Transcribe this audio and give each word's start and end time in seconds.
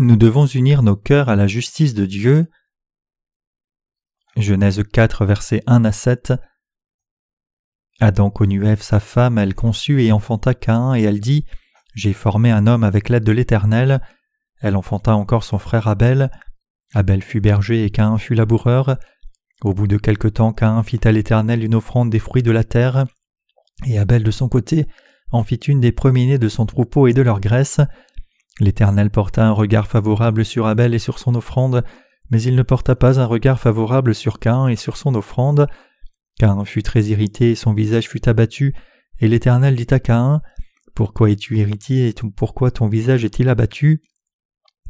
Nous 0.00 0.16
devons 0.16 0.46
unir 0.46 0.84
nos 0.84 0.94
cœurs 0.94 1.28
à 1.28 1.34
la 1.34 1.48
justice 1.48 1.92
de 1.92 2.06
Dieu. 2.06 2.46
Genèse 4.36 4.84
4, 4.92 5.26
versets 5.26 5.64
1 5.66 5.84
à 5.84 5.90
7. 5.90 6.34
Adam 7.98 8.30
connut 8.30 8.64
Ève 8.64 8.80
sa 8.80 9.00
femme, 9.00 9.38
elle 9.38 9.56
conçut 9.56 10.04
et 10.04 10.12
enfanta 10.12 10.54
Cain, 10.54 10.94
et 10.94 11.02
elle 11.02 11.18
dit 11.18 11.46
J'ai 11.96 12.12
formé 12.12 12.52
un 12.52 12.68
homme 12.68 12.84
avec 12.84 13.08
l'aide 13.08 13.24
de 13.24 13.32
l'Éternel. 13.32 14.00
Elle 14.60 14.76
enfanta 14.76 15.16
encore 15.16 15.42
son 15.42 15.58
frère 15.58 15.88
Abel. 15.88 16.30
Abel 16.94 17.20
fut 17.20 17.40
berger 17.40 17.84
et 17.84 17.90
Cain 17.90 18.18
fut 18.18 18.34
laboureur. 18.34 18.98
Au 19.62 19.74
bout 19.74 19.88
de 19.88 19.96
quelque 19.96 20.28
temps, 20.28 20.52
Cain 20.52 20.80
fit 20.84 21.00
à 21.08 21.10
l'Éternel 21.10 21.64
une 21.64 21.74
offrande 21.74 22.08
des 22.08 22.20
fruits 22.20 22.44
de 22.44 22.52
la 22.52 22.62
terre, 22.62 23.06
et 23.84 23.98
Abel 23.98 24.22
de 24.22 24.30
son 24.30 24.48
côté 24.48 24.86
en 25.32 25.42
fit 25.42 25.56
une 25.56 25.80
des 25.80 25.92
premiers-nés 25.92 26.38
de 26.38 26.48
son 26.48 26.66
troupeau 26.66 27.08
et 27.08 27.14
de 27.14 27.22
leur 27.22 27.40
graisse. 27.40 27.80
L'Éternel 28.60 29.10
porta 29.10 29.46
un 29.46 29.52
regard 29.52 29.86
favorable 29.86 30.44
sur 30.44 30.66
Abel 30.66 30.94
et 30.94 30.98
sur 30.98 31.18
son 31.18 31.34
offrande, 31.34 31.84
mais 32.30 32.42
il 32.42 32.56
ne 32.56 32.62
porta 32.62 32.96
pas 32.96 33.20
un 33.20 33.26
regard 33.26 33.60
favorable 33.60 34.14
sur 34.14 34.38
Cain 34.38 34.68
et 34.68 34.76
sur 34.76 34.96
son 34.96 35.14
offrande. 35.14 35.68
Cain 36.38 36.64
fut 36.64 36.82
très 36.82 37.04
irrité 37.04 37.52
et 37.52 37.54
son 37.54 37.72
visage 37.72 38.08
fut 38.08 38.28
abattu, 38.28 38.74
et 39.20 39.28
l'Éternel 39.28 39.76
dit 39.76 39.86
à 39.90 40.00
Cain 40.00 40.40
Pourquoi 40.94 41.30
es-tu 41.30 41.58
irrité 41.58 42.08
et 42.08 42.14
pourquoi 42.36 42.70
ton 42.70 42.88
visage 42.88 43.24
est-il 43.24 43.48
abattu? 43.48 44.02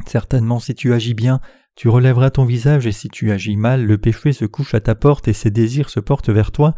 Certainement, 0.07 0.61
si 0.61 0.75
tu 0.75 0.93
agis 0.95 1.15
bien, 1.15 1.41
tu 1.75 1.89
relèveras 1.89 2.31
ton 2.31 2.45
visage, 2.45 2.87
et 2.87 2.93
si 2.93 3.09
tu 3.09 3.31
agis 3.31 3.57
mal, 3.57 3.85
le 3.85 3.99
péché 3.99 4.33
se 4.33 4.45
couche 4.45 4.75
à 4.75 4.81
ta 4.81 4.95
porte 4.95 5.29
et 5.29 5.33
ses 5.33 5.51
désirs 5.51 5.91
se 5.91 6.01
portent 6.01 6.31
vers 6.31 6.53
toi, 6.53 6.75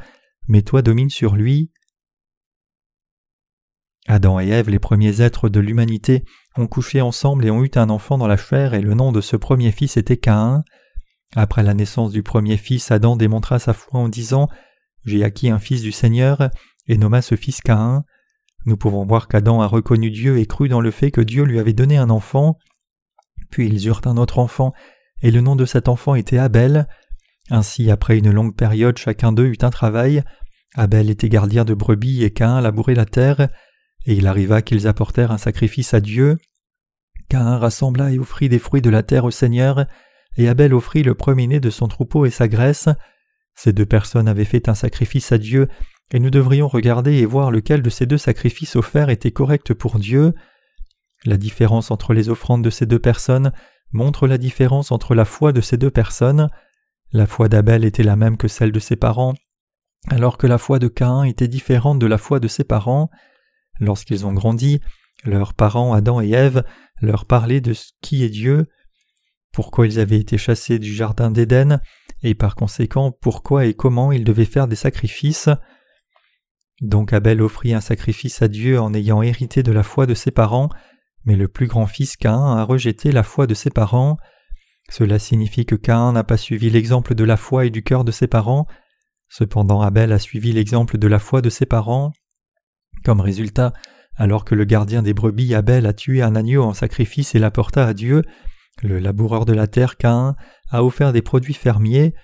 mais 0.48 0.62
toi 0.62 0.82
domine 0.82 1.10
sur 1.10 1.36
lui. 1.36 1.70
Adam 4.08 4.40
et 4.40 4.48
Ève, 4.48 4.70
les 4.70 4.78
premiers 4.78 5.20
êtres 5.20 5.48
de 5.48 5.60
l'humanité, 5.60 6.24
ont 6.56 6.66
couché 6.66 7.00
ensemble 7.00 7.44
et 7.44 7.50
ont 7.50 7.64
eu 7.64 7.70
un 7.76 7.90
enfant 7.90 8.18
dans 8.18 8.26
la 8.26 8.36
chair, 8.36 8.74
et 8.74 8.80
le 8.80 8.94
nom 8.94 9.12
de 9.12 9.20
ce 9.20 9.36
premier 9.36 9.70
fils 9.72 9.96
était 9.96 10.16
Caïn. 10.16 10.64
Après 11.36 11.62
la 11.62 11.74
naissance 11.74 12.10
du 12.10 12.22
premier 12.22 12.56
fils, 12.56 12.90
Adam 12.90 13.16
démontra 13.16 13.58
sa 13.58 13.72
foi 13.72 14.00
en 14.00 14.08
disant 14.08 14.48
J'ai 15.04 15.22
acquis 15.22 15.50
un 15.50 15.58
fils 15.58 15.82
du 15.82 15.92
Seigneur, 15.92 16.50
et 16.88 16.98
nomma 16.98 17.22
ce 17.22 17.36
fils 17.36 17.60
Caïn. 17.60 18.04
Nous 18.66 18.76
pouvons 18.76 19.06
voir 19.06 19.28
qu'Adam 19.28 19.60
a 19.60 19.66
reconnu 19.66 20.10
Dieu 20.10 20.38
et 20.38 20.46
cru 20.46 20.68
dans 20.68 20.80
le 20.80 20.90
fait 20.90 21.10
que 21.10 21.20
Dieu 21.20 21.44
lui 21.44 21.58
avait 21.58 21.72
donné 21.72 21.96
un 21.96 22.10
enfant. 22.10 22.58
Puis 23.50 23.66
ils 23.68 23.86
eurent 23.86 24.02
un 24.04 24.16
autre 24.16 24.38
enfant, 24.38 24.72
et 25.22 25.30
le 25.30 25.40
nom 25.40 25.56
de 25.56 25.64
cet 25.64 25.88
enfant 25.88 26.14
était 26.14 26.38
Abel. 26.38 26.86
Ainsi, 27.50 27.90
après 27.90 28.18
une 28.18 28.30
longue 28.30 28.56
période, 28.56 28.98
chacun 28.98 29.32
d'eux 29.32 29.46
eut 29.46 29.58
un 29.62 29.70
travail. 29.70 30.22
Abel 30.74 31.10
était 31.10 31.28
gardien 31.28 31.64
de 31.64 31.74
brebis 31.74 32.22
et 32.22 32.30
Caïn 32.30 32.60
labourait 32.60 32.94
la 32.94 33.06
terre. 33.06 33.48
Et 34.06 34.14
il 34.14 34.26
arriva 34.26 34.62
qu'ils 34.62 34.86
apportèrent 34.86 35.32
un 35.32 35.38
sacrifice 35.38 35.94
à 35.94 36.00
Dieu. 36.00 36.38
Caïn 37.28 37.58
rassembla 37.58 38.12
et 38.12 38.18
offrit 38.18 38.48
des 38.48 38.58
fruits 38.58 38.82
de 38.82 38.90
la 38.90 39.02
terre 39.02 39.24
au 39.24 39.30
Seigneur, 39.30 39.86
et 40.36 40.48
Abel 40.48 40.74
offrit 40.74 41.02
le 41.02 41.14
premier-né 41.14 41.60
de 41.60 41.70
son 41.70 41.88
troupeau 41.88 42.26
et 42.26 42.30
sa 42.30 42.48
graisse. 42.48 42.88
Ces 43.54 43.72
deux 43.72 43.86
personnes 43.86 44.28
avaient 44.28 44.44
fait 44.44 44.68
un 44.68 44.74
sacrifice 44.74 45.32
à 45.32 45.38
Dieu, 45.38 45.68
et 46.12 46.18
nous 46.18 46.30
devrions 46.30 46.66
regarder 46.66 47.14
et 47.14 47.26
voir 47.26 47.50
lequel 47.50 47.82
de 47.82 47.90
ces 47.90 48.06
deux 48.06 48.18
sacrifices 48.18 48.76
offerts 48.76 49.10
était 49.10 49.30
correct 49.30 49.74
pour 49.74 49.98
Dieu. 49.98 50.34
La 51.24 51.36
différence 51.36 51.90
entre 51.90 52.14
les 52.14 52.28
offrandes 52.28 52.64
de 52.64 52.70
ces 52.70 52.86
deux 52.86 52.98
personnes 52.98 53.52
montre 53.92 54.26
la 54.26 54.38
différence 54.38 54.92
entre 54.92 55.14
la 55.14 55.24
foi 55.24 55.52
de 55.52 55.60
ces 55.60 55.76
deux 55.76 55.90
personnes. 55.90 56.48
La 57.12 57.26
foi 57.26 57.48
d'Abel 57.48 57.84
était 57.84 58.02
la 58.02 58.16
même 58.16 58.36
que 58.36 58.48
celle 58.48 58.72
de 58.72 58.80
ses 58.80 58.96
parents, 58.96 59.34
alors 60.08 60.38
que 60.38 60.46
la 60.46 60.58
foi 60.58 60.78
de 60.78 60.88
Caïn 60.88 61.24
était 61.24 61.48
différente 61.48 61.98
de 61.98 62.06
la 62.06 62.18
foi 62.18 62.40
de 62.40 62.48
ses 62.48 62.64
parents. 62.64 63.10
Lorsqu'ils 63.80 64.26
ont 64.26 64.32
grandi, 64.32 64.80
leurs 65.24 65.54
parents 65.54 65.92
Adam 65.92 66.20
et 66.20 66.30
Ève 66.30 66.64
leur 67.00 67.24
parlaient 67.24 67.60
de 67.60 67.74
qui 68.00 68.24
est 68.24 68.28
Dieu, 68.28 68.68
pourquoi 69.52 69.86
ils 69.86 69.98
avaient 69.98 70.18
été 70.18 70.38
chassés 70.38 70.78
du 70.78 70.94
jardin 70.94 71.30
d'Éden, 71.30 71.80
et 72.22 72.34
par 72.34 72.54
conséquent 72.54 73.12
pourquoi 73.12 73.66
et 73.66 73.74
comment 73.74 74.12
ils 74.12 74.24
devaient 74.24 74.44
faire 74.44 74.68
des 74.68 74.76
sacrifices. 74.76 75.48
Donc 76.80 77.12
Abel 77.12 77.42
offrit 77.42 77.74
un 77.74 77.80
sacrifice 77.80 78.42
à 78.42 78.48
Dieu 78.48 78.80
en 78.80 78.94
ayant 78.94 79.22
hérité 79.22 79.62
de 79.62 79.72
la 79.72 79.82
foi 79.82 80.06
de 80.06 80.14
ses 80.14 80.30
parents, 80.30 80.68
mais 81.24 81.36
le 81.36 81.48
plus 81.48 81.66
grand 81.66 81.86
fils 81.86 82.16
Caïn 82.16 82.56
a 82.56 82.64
rejeté 82.64 83.12
la 83.12 83.22
foi 83.22 83.46
de 83.46 83.54
ses 83.54 83.70
parents. 83.70 84.16
Cela 84.88 85.18
signifie 85.18 85.66
que 85.66 85.74
Caïn 85.74 86.12
n'a 86.12 86.24
pas 86.24 86.36
suivi 86.36 86.70
l'exemple 86.70 87.14
de 87.14 87.24
la 87.24 87.36
foi 87.36 87.66
et 87.66 87.70
du 87.70 87.82
cœur 87.82 88.04
de 88.04 88.12
ses 88.12 88.26
parents. 88.26 88.66
Cependant 89.28 89.80
Abel 89.80 90.12
a 90.12 90.18
suivi 90.18 90.52
l'exemple 90.52 90.98
de 90.98 91.06
la 91.06 91.18
foi 91.18 91.42
de 91.42 91.50
ses 91.50 91.66
parents. 91.66 92.12
Comme 93.04 93.20
résultat, 93.20 93.72
alors 94.16 94.44
que 94.44 94.54
le 94.54 94.64
gardien 94.64 95.02
des 95.02 95.14
brebis 95.14 95.54
Abel 95.54 95.86
a 95.86 95.92
tué 95.92 96.22
un 96.22 96.36
agneau 96.36 96.62
en 96.62 96.74
sacrifice 96.74 97.34
et 97.34 97.38
l'apporta 97.38 97.86
à 97.86 97.94
Dieu, 97.94 98.22
le 98.82 98.98
laboureur 98.98 99.44
de 99.44 99.52
la 99.52 99.66
terre 99.66 99.96
Caïn 99.96 100.36
a 100.70 100.84
offert 100.84 101.12
des 101.12 101.22
produits 101.22 101.54
fermiers, 101.54 102.14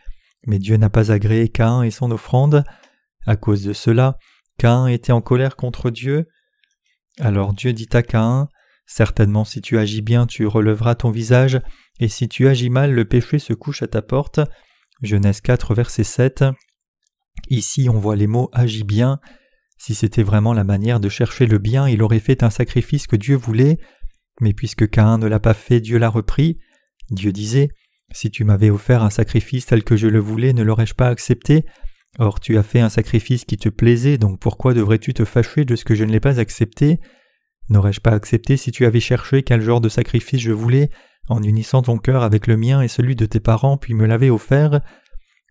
mais 0.46 0.58
Dieu 0.58 0.76
n'a 0.76 0.90
pas 0.90 1.12
agréé 1.12 1.48
Caïn 1.48 1.82
et 1.82 1.90
son 1.90 2.10
offrande. 2.10 2.64
À 3.26 3.36
cause 3.36 3.64
de 3.64 3.72
cela, 3.72 4.18
Caïn 4.58 4.86
était 4.86 5.12
en 5.12 5.20
colère 5.20 5.56
contre 5.56 5.90
Dieu. 5.90 6.28
Alors 7.18 7.52
Dieu 7.52 7.72
dit 7.72 7.88
à 7.92 8.02
Caïn 8.02 8.48
Certainement 8.86 9.44
si 9.44 9.60
tu 9.60 9.78
agis 9.78 10.02
bien 10.02 10.26
tu 10.26 10.46
relèveras 10.46 10.94
ton 10.94 11.10
visage, 11.10 11.60
et 11.98 12.08
si 12.08 12.28
tu 12.28 12.46
agis 12.46 12.70
mal 12.70 12.92
le 12.92 13.04
péché 13.04 13.38
se 13.38 13.52
couche 13.52 13.82
à 13.82 13.88
ta 13.88 14.00
porte. 14.00 14.40
Genèse 15.02 15.40
4 15.40 15.74
verset 15.74 16.04
7. 16.04 16.44
Ici 17.50 17.88
on 17.90 17.98
voit 17.98 18.16
les 18.16 18.26
mots 18.26 18.48
agis 18.52 18.84
bien. 18.84 19.20
Si 19.78 19.94
c'était 19.94 20.22
vraiment 20.22 20.52
la 20.52 20.64
manière 20.64 21.00
de 21.00 21.08
chercher 21.08 21.46
le 21.46 21.58
bien, 21.58 21.88
il 21.88 22.02
aurait 22.02 22.20
fait 22.20 22.42
un 22.42 22.50
sacrifice 22.50 23.06
que 23.06 23.16
Dieu 23.16 23.36
voulait, 23.36 23.78
mais 24.40 24.52
puisque 24.52 24.88
Caïn 24.88 25.18
ne 25.18 25.26
l'a 25.26 25.40
pas 25.40 25.54
fait, 25.54 25.80
Dieu 25.80 25.98
l'a 25.98 26.08
repris. 26.08 26.58
Dieu 27.10 27.32
disait 27.32 27.68
Si 28.12 28.30
tu 28.30 28.44
m'avais 28.44 28.70
offert 28.70 29.02
un 29.02 29.10
sacrifice 29.10 29.66
tel 29.66 29.84
que 29.84 29.96
je 29.96 30.08
le 30.08 30.18
voulais, 30.18 30.52
ne 30.52 30.62
l'aurais-je 30.62 30.94
pas 30.94 31.08
accepté? 31.08 31.64
Or 32.18 32.40
tu 32.40 32.56
as 32.56 32.62
fait 32.62 32.80
un 32.80 32.88
sacrifice 32.88 33.44
qui 33.44 33.58
te 33.58 33.68
plaisait, 33.68 34.18
donc 34.18 34.40
pourquoi 34.40 34.72
devrais-tu 34.72 35.12
te 35.12 35.24
fâcher 35.24 35.64
de 35.64 35.76
ce 35.76 35.84
que 35.84 35.94
je 35.94 36.04
ne 36.04 36.12
l'ai 36.12 36.20
pas 36.20 36.40
accepté? 36.40 36.98
N'aurais-je 37.68 38.00
pas 38.00 38.12
accepté 38.12 38.56
si 38.56 38.70
tu 38.70 38.86
avais 38.86 39.00
cherché 39.00 39.42
quel 39.42 39.60
genre 39.60 39.80
de 39.80 39.88
sacrifice 39.88 40.40
je 40.40 40.52
voulais, 40.52 40.90
en 41.28 41.42
unissant 41.42 41.82
ton 41.82 41.98
cœur 41.98 42.22
avec 42.22 42.46
le 42.46 42.56
mien 42.56 42.80
et 42.80 42.88
celui 42.88 43.16
de 43.16 43.26
tes 43.26 43.40
parents, 43.40 43.76
puis 43.76 43.92
me 43.92 44.06
l'avais 44.06 44.30
offert? 44.30 44.80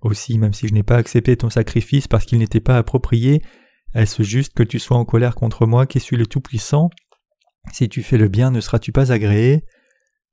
Aussi, 0.01 0.37
même 0.37 0.53
si 0.53 0.67
je 0.67 0.73
n'ai 0.73 0.83
pas 0.83 0.97
accepté 0.97 1.35
ton 1.37 1.49
sacrifice 1.49 2.07
parce 2.07 2.25
qu'il 2.25 2.39
n'était 2.39 2.61
pas 2.61 2.77
approprié, 2.77 3.41
est-ce 3.95 4.23
juste 4.23 4.53
que 4.53 4.63
tu 4.63 4.79
sois 4.79 4.97
en 4.97 5.05
colère 5.05 5.35
contre 5.35 5.65
moi 5.65 5.85
qui 5.85 5.99
suis 5.99 6.17
le 6.17 6.27
Tout-Puissant? 6.27 6.89
Si 7.71 7.89
tu 7.89 8.03
fais 8.03 8.17
le 8.17 8.27
bien, 8.27 8.51
ne 8.51 8.61
seras-tu 8.61 8.91
pas 8.91 9.11
agréé? 9.11 9.63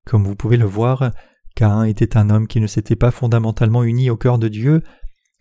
Comme 0.05 0.25
vous 0.25 0.37
pouvez 0.37 0.57
le 0.57 0.67
voir, 0.67 1.13
Caïn 1.55 1.85
était 1.85 2.17
un 2.17 2.29
homme 2.29 2.47
qui 2.47 2.61
ne 2.61 2.67
s'était 2.67 2.97
pas 2.97 3.11
fondamentalement 3.11 3.85
uni 3.85 4.11
au 4.11 4.17
cœur 4.17 4.39
de 4.39 4.49
Dieu. 4.49 4.83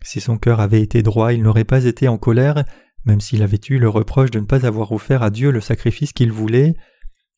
Si 0.02 0.20
son 0.20 0.38
cœur 0.38 0.60
avait 0.60 0.80
été 0.80 1.02
droit, 1.02 1.32
il 1.32 1.42
n'aurait 1.42 1.64
pas 1.64 1.84
été 1.84 2.08
en 2.08 2.16
colère, 2.16 2.64
même 3.04 3.20
s'il 3.20 3.42
avait 3.42 3.60
eu 3.68 3.78
le 3.78 3.88
reproche 3.88 4.30
de 4.30 4.40
ne 4.40 4.46
pas 4.46 4.64
avoir 4.66 4.92
offert 4.92 5.22
à 5.22 5.30
Dieu 5.30 5.50
le 5.50 5.60
sacrifice 5.60 6.12
qu'il 6.12 6.32
voulait. 6.32 6.74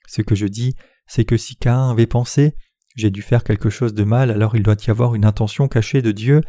Ce 0.06 0.22
que 0.22 0.34
je 0.34 0.46
dis, 0.46 0.74
c'est 1.06 1.24
que 1.24 1.36
si 1.36 1.56
Caïn 1.56 1.90
avait 1.90 2.06
pensé 2.06 2.54
j'ai 2.94 3.10
dû 3.10 3.22
faire 3.22 3.42
quelque 3.42 3.70
chose 3.70 3.92
de 3.92 4.04
mal, 4.04 4.30
alors 4.30 4.54
il 4.54 4.62
doit 4.62 4.76
y 4.86 4.90
avoir 4.90 5.14
une 5.14 5.24
intention 5.24 5.66
cachée 5.66 6.00
de 6.00 6.12
Dieu. 6.12 6.42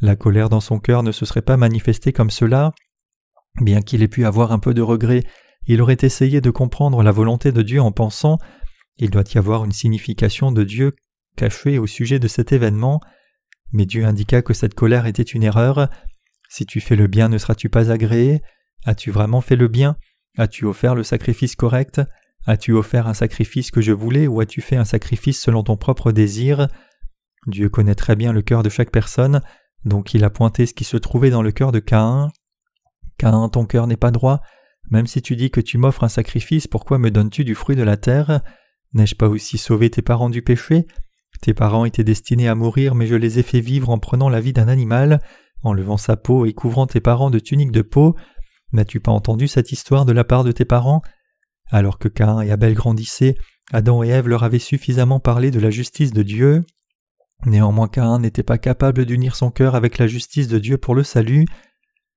La 0.00 0.16
colère 0.16 0.48
dans 0.48 0.60
son 0.60 0.80
cœur 0.80 1.02
ne 1.02 1.12
se 1.12 1.24
serait 1.24 1.42
pas 1.42 1.56
manifestée 1.56 2.12
comme 2.12 2.30
cela. 2.30 2.72
Bien 3.60 3.82
qu'il 3.82 4.02
ait 4.02 4.08
pu 4.08 4.24
avoir 4.26 4.52
un 4.52 4.58
peu 4.58 4.74
de 4.74 4.82
regret, 4.82 5.24
il 5.66 5.80
aurait 5.80 5.98
essayé 6.02 6.40
de 6.40 6.50
comprendre 6.50 7.02
la 7.02 7.12
volonté 7.12 7.52
de 7.52 7.62
Dieu 7.62 7.80
en 7.80 7.92
pensant 7.92 8.38
il 8.98 9.10
doit 9.10 9.24
y 9.34 9.38
avoir 9.38 9.64
une 9.64 9.72
signification 9.72 10.52
de 10.52 10.62
Dieu 10.62 10.92
cachée 11.36 11.78
au 11.78 11.86
sujet 11.86 12.18
de 12.18 12.28
cet 12.28 12.52
événement, 12.52 13.00
mais 13.72 13.86
Dieu 13.86 14.04
indiqua 14.04 14.42
que 14.42 14.54
cette 14.54 14.74
colère 14.74 15.06
était 15.06 15.22
une 15.22 15.42
erreur. 15.42 15.88
Si 16.48 16.64
tu 16.64 16.80
fais 16.80 16.94
le 16.94 17.08
bien, 17.08 17.28
ne 17.28 17.38
seras-tu 17.38 17.68
pas 17.68 17.90
agréé? 17.90 18.40
As-tu 18.84 19.10
vraiment 19.10 19.40
fait 19.40 19.56
le 19.56 19.66
bien? 19.66 19.96
As-tu 20.38 20.64
offert 20.64 20.94
le 20.94 21.02
sacrifice 21.02 21.56
correct? 21.56 22.00
As-tu 22.46 22.72
offert 22.72 23.08
un 23.08 23.14
sacrifice 23.14 23.70
que 23.70 23.80
je 23.80 23.92
voulais 23.92 24.28
ou 24.28 24.40
as-tu 24.40 24.60
fait 24.60 24.76
un 24.76 24.84
sacrifice 24.84 25.40
selon 25.40 25.64
ton 25.64 25.76
propre 25.76 26.12
désir? 26.12 26.68
Dieu 27.46 27.68
connaît 27.68 27.94
très 27.94 28.14
bien 28.14 28.32
le 28.32 28.42
cœur 28.42 28.62
de 28.62 28.68
chaque 28.68 28.92
personne, 28.92 29.40
donc 29.84 30.14
il 30.14 30.22
a 30.22 30.30
pointé 30.30 30.66
ce 30.66 30.74
qui 30.74 30.84
se 30.84 30.96
trouvait 30.96 31.30
dans 31.30 31.42
le 31.42 31.52
cœur 31.52 31.72
de 31.72 31.80
Caïn. 31.80 32.30
Caïn, 33.18 33.48
ton 33.48 33.64
cœur 33.64 33.86
n'est 33.86 33.96
pas 33.96 34.10
droit. 34.10 34.40
Même 34.90 35.06
si 35.06 35.22
tu 35.22 35.36
dis 35.36 35.50
que 35.50 35.60
tu 35.60 35.78
m'offres 35.78 36.04
un 36.04 36.08
sacrifice, 36.08 36.66
pourquoi 36.66 36.98
me 36.98 37.10
donnes-tu 37.10 37.44
du 37.44 37.54
fruit 37.54 37.76
de 37.76 37.82
la 37.82 37.96
terre? 37.96 38.40
N'ai-je 38.92 39.14
pas 39.14 39.28
aussi 39.28 39.58
sauvé 39.58 39.90
tes 39.90 40.02
parents 40.02 40.30
du 40.30 40.42
péché? 40.42 40.86
Tes 41.40 41.54
parents 41.54 41.84
étaient 41.84 42.04
destinés 42.04 42.48
à 42.48 42.54
mourir, 42.54 42.94
mais 42.94 43.06
je 43.06 43.14
les 43.14 43.38
ai 43.38 43.42
fait 43.42 43.60
vivre 43.60 43.90
en 43.90 43.98
prenant 43.98 44.28
la 44.28 44.40
vie 44.40 44.52
d'un 44.52 44.68
animal, 44.68 45.20
en 45.62 45.72
levant 45.72 45.96
sa 45.96 46.16
peau 46.16 46.46
et 46.46 46.52
couvrant 46.52 46.86
tes 46.86 47.00
parents 47.00 47.30
de 47.30 47.38
tuniques 47.38 47.72
de 47.72 47.82
peau. 47.82 48.14
N'as-tu 48.72 49.00
pas 49.00 49.12
entendu 49.12 49.48
cette 49.48 49.72
histoire 49.72 50.04
de 50.04 50.12
la 50.12 50.24
part 50.24 50.44
de 50.44 50.52
tes 50.52 50.64
parents? 50.64 51.02
Alors 51.70 51.98
que 51.98 52.08
Caïn 52.08 52.40
et 52.42 52.50
Abel 52.50 52.74
grandissaient, 52.74 53.36
Adam 53.72 54.02
et 54.02 54.08
Ève 54.08 54.28
leur 54.28 54.44
avaient 54.44 54.58
suffisamment 54.58 55.20
parlé 55.20 55.50
de 55.50 55.60
la 55.60 55.70
justice 55.70 56.12
de 56.12 56.22
Dieu. 56.22 56.64
Néanmoins 57.46 57.88
Caïn 57.88 58.18
n'était 58.18 58.42
pas 58.42 58.58
capable 58.58 59.06
d'unir 59.06 59.36
son 59.36 59.50
cœur 59.50 59.74
avec 59.74 59.98
la 59.98 60.06
justice 60.06 60.48
de 60.48 60.58
Dieu 60.58 60.78
pour 60.78 60.94
le 60.94 61.02
salut, 61.02 61.46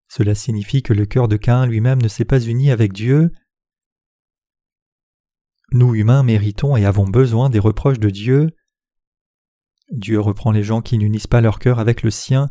cela 0.08 0.36
signifie 0.36 0.82
que 0.82 0.94
le 0.94 1.06
cœur 1.06 1.28
de 1.28 1.38
Caïn 1.38 1.66
lui-même 1.66 2.02
ne 2.02 2.08
s'est 2.08 2.26
pas 2.26 2.40
uni 2.40 2.72
avec 2.72 2.94
Dieu. 2.94 3.32
Nous 5.72 5.96
humains 5.96 6.24
méritons 6.24 6.78
et 6.78 6.86
avons 6.86 7.08
besoin 7.08 7.50
des 7.50 7.60
reproches 7.60 8.00
de 8.00 8.10
Dieu. 8.10 8.50
Dieu 9.92 10.20
reprend 10.20 10.52
les 10.52 10.64
gens 10.64 10.82
qui 10.82 10.98
n'unissent 10.98 11.28
pas 11.28 11.42
leur 11.42 11.60
cœur 11.60 11.80
avec 11.80 12.04
le 12.04 12.12
sien. 12.12 12.50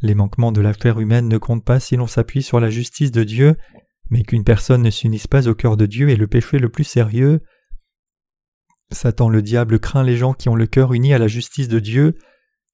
Les 0.00 0.14
manquements 0.14 0.52
de 0.52 0.60
la 0.60 0.72
chair 0.72 1.00
humaine 1.00 1.28
ne 1.28 1.38
comptent 1.38 1.64
pas 1.64 1.80
si 1.80 1.96
l'on 1.96 2.06
s'appuie 2.06 2.42
sur 2.42 2.60
la 2.60 2.70
justice 2.70 3.12
de 3.12 3.24
Dieu, 3.24 3.56
mais 4.10 4.22
qu'une 4.22 4.44
personne 4.44 4.82
ne 4.82 4.90
s'unisse 4.90 5.26
pas 5.26 5.48
au 5.48 5.54
cœur 5.54 5.76
de 5.76 5.86
Dieu 5.86 6.08
est 6.10 6.16
le 6.16 6.26
péché 6.26 6.58
le 6.58 6.68
plus 6.68 6.84
sérieux. 6.84 7.42
Satan 8.90 9.28
le 9.28 9.42
diable 9.42 9.78
craint 9.78 10.02
les 10.02 10.16
gens 10.16 10.34
qui 10.34 10.48
ont 10.48 10.54
le 10.54 10.66
cœur 10.66 10.94
uni 10.94 11.12
à 11.12 11.18
la 11.18 11.28
justice 11.28 11.68
de 11.68 11.78
Dieu. 11.78 12.16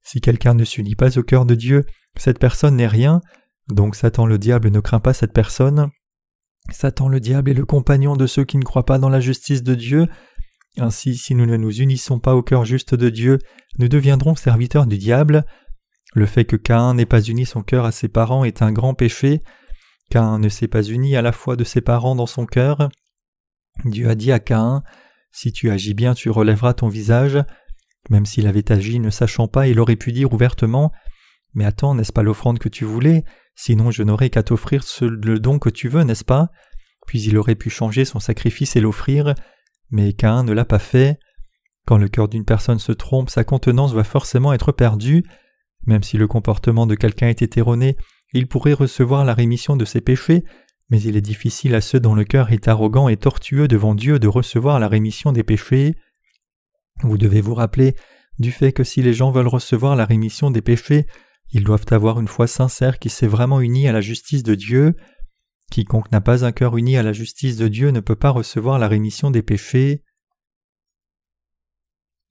Si 0.03 0.20
quelqu'un 0.20 0.55
ne 0.55 0.65
s'unit 0.65 0.97
pas 0.97 1.19
au 1.19 1.23
cœur 1.23 1.44
de 1.44 1.55
Dieu, 1.55 1.85
cette 2.17 2.38
personne 2.38 2.77
n'est 2.77 2.87
rien, 2.87 3.20
donc 3.69 3.96
Satan 3.96 4.26
le 4.26 4.38
diable 4.38 4.70
ne 4.70 4.81
craint 4.81 5.00
pas 5.00 5.14
cette 5.14 5.32
personne. 5.32 5.90
Satan 6.70 7.08
le 7.08 7.20
diable 7.20 7.50
est 7.50 7.55
le 7.55 7.64
compagnon 7.64 8.16
de 8.16 8.26
ceux 8.26 8.44
qui 8.44 8.56
ne 8.56 8.64
croient 8.64 8.87
pas 8.87 8.99
dans 8.99 9.08
la 9.08 9.20
justice 9.20 9.62
de 9.62 9.75
Dieu. 9.75 10.06
Ainsi, 10.78 11.16
si 11.16 11.34
nous 11.34 11.46
ne 11.46 11.56
nous 11.56 11.81
unissons 11.81 12.19
pas 12.19 12.34
au 12.34 12.43
cœur 12.43 12.64
juste 12.64 12.94
de 12.94 13.08
Dieu, 13.08 13.38
nous 13.78 13.88
deviendrons 13.88 14.34
serviteurs 14.34 14.87
du 14.87 14.99
diable. 14.99 15.44
Le 16.14 16.26
fait 16.26 16.44
que 16.44 16.56
Caïn 16.56 16.94
n'ait 16.94 17.06
pas 17.06 17.22
uni 17.22 17.46
son 17.46 17.62
cœur 17.62 17.84
à 17.84 17.93
ses 17.93 18.08
parents 18.08 18.44
est 18.44 18.62
un 18.62 18.72
grand 18.72 18.94
péché. 18.94 19.43
Caïn 20.10 20.38
ne 20.38 20.49
s'est 20.49 20.69
pas 20.69 20.82
uni 20.82 21.17
à 21.17 21.22
la 21.22 21.32
foi 21.32 21.56
de 21.56 21.64
ses 21.64 21.81
parents 21.81 22.14
dans 22.14 22.26
son 22.26 22.46
cœur. 22.46 22.88
Dieu 23.84 24.08
a 24.08 24.14
dit 24.14 24.32
à 24.32 24.38
Caïn 24.38 24.82
Si 25.32 25.52
tu 25.52 25.70
agis 25.70 25.94
bien, 25.94 26.14
tu 26.14 26.31
relèveras 26.31 26.75
ton 26.75 26.88
visage. 26.88 27.38
Même 28.10 28.26
s'il 28.26 28.46
avait 28.46 28.70
agi 28.70 29.00
ne 29.00 29.10
sachant 29.10 29.49
pas, 29.49 29.69
il 29.69 29.81
aurait 29.81 29.96
pu 29.96 30.12
dire 30.12 30.32
ouvertement 30.32 30.93
Mais 31.55 31.64
attends, 31.64 31.94
n'est-ce 31.94 32.12
pas 32.12 32.22
l'offrande 32.22 32.58
que 32.58 32.69
tu 32.69 32.84
voulais? 32.84 33.25
Sinon 33.55 33.91
je 33.91 34.03
n'aurais 34.03 34.31
qu'à 34.31 34.43
t'offrir 34.43 34.85
le 35.01 35.39
don 35.39 35.59
que 35.59 35.71
tu 35.71 35.89
veux, 35.89 36.03
n'est-ce 36.03 36.25
pas? 36.25 36.51
Puis 37.06 37.23
il 37.23 37.37
aurait 37.37 37.55
pu 37.55 37.71
changer 37.71 38.05
son 38.05 38.21
sacrifice 38.21 38.77
et 38.77 38.81
l'offrir, 38.81 39.35
mais 39.91 40.12
Caïn 40.12 40.43
ne 40.43 40.53
l'a 40.53 40.65
pas 40.65 40.79
fait. 40.79 41.19
Quand 41.87 41.99
le 41.99 42.09
cœur 42.09 42.29
d'une 42.29 42.45
personne 42.45 42.79
se 42.79 42.93
trompe, 42.93 43.31
sa 43.31 43.45
contenance 43.45 43.93
va 43.93 44.05
forcément 44.05 44.53
être 44.53 44.73
perdue. 44.73 45.23
Même 45.87 46.03
si 46.03 46.17
le 46.17 46.27
comportement 46.27 46.87
de 46.87 46.95
quelqu'un 46.95 47.29
est 47.29 47.56
erroné, 47.56 47.97
il 48.33 48.49
pourrait 48.49 48.73
recevoir 48.73 49.25
la 49.25 49.35
rémission 49.35 49.77
de 49.77 49.85
ses 49.85 50.01
péchés, 50.01 50.45
mais 50.89 51.01
il 51.01 51.17
est 51.17 51.21
difficile 51.21 51.75
à 51.75 51.81
ceux 51.81 52.01
dont 52.01 52.15
le 52.15 52.25
cœur 52.25 52.53
est 52.53 52.69
arrogant 52.69 53.09
et 53.09 53.17
tortueux 53.17 53.69
devant 53.69 53.95
Dieu 53.95 54.19
de 54.19 54.29
recevoir 54.29 54.81
la 54.81 54.89
rémission 54.89 55.33
des 55.33 55.45
péchés. 55.45 55.95
Vous 57.03 57.19
devez 57.19 57.41
vous 57.41 57.55
rappeler 57.55 57.95
du 58.39 58.51
fait 58.51 58.73
que 58.73 58.83
si 58.83 59.03
les 59.03 59.12
gens 59.12 59.31
veulent 59.31 59.47
recevoir 59.47 59.95
la 59.95 60.05
rémission 60.06 60.51
des 60.51 60.62
péchés, 60.62 61.06
ils 61.55 61.62
doivent 61.62 61.87
avoir 61.93 62.21
une 62.21 62.27
foi 62.27 62.49
sincère 62.49 62.99
qui 62.99 63.09
s'est 63.09 63.29
vraiment 63.29 63.61
unie 63.61 63.87
à 63.87 63.93
la 63.93 64.01
justice 64.01 64.43
de 64.43 64.56
Dieu. 64.56 64.97
Quiconque 65.71 66.11
n'a 66.11 66.21
pas 66.21 66.45
un 66.45 66.51
cœur 66.51 66.77
uni 66.77 66.97
à 66.97 67.05
la 67.05 67.12
justice 67.12 67.56
de 67.56 67.69
Dieu 67.69 67.91
ne 67.91 68.01
peut 68.01 68.17
pas 68.17 68.31
recevoir 68.31 68.81
la 68.81 68.89
rémission 68.89 69.31
des 69.31 69.43
péchés. 69.43 70.03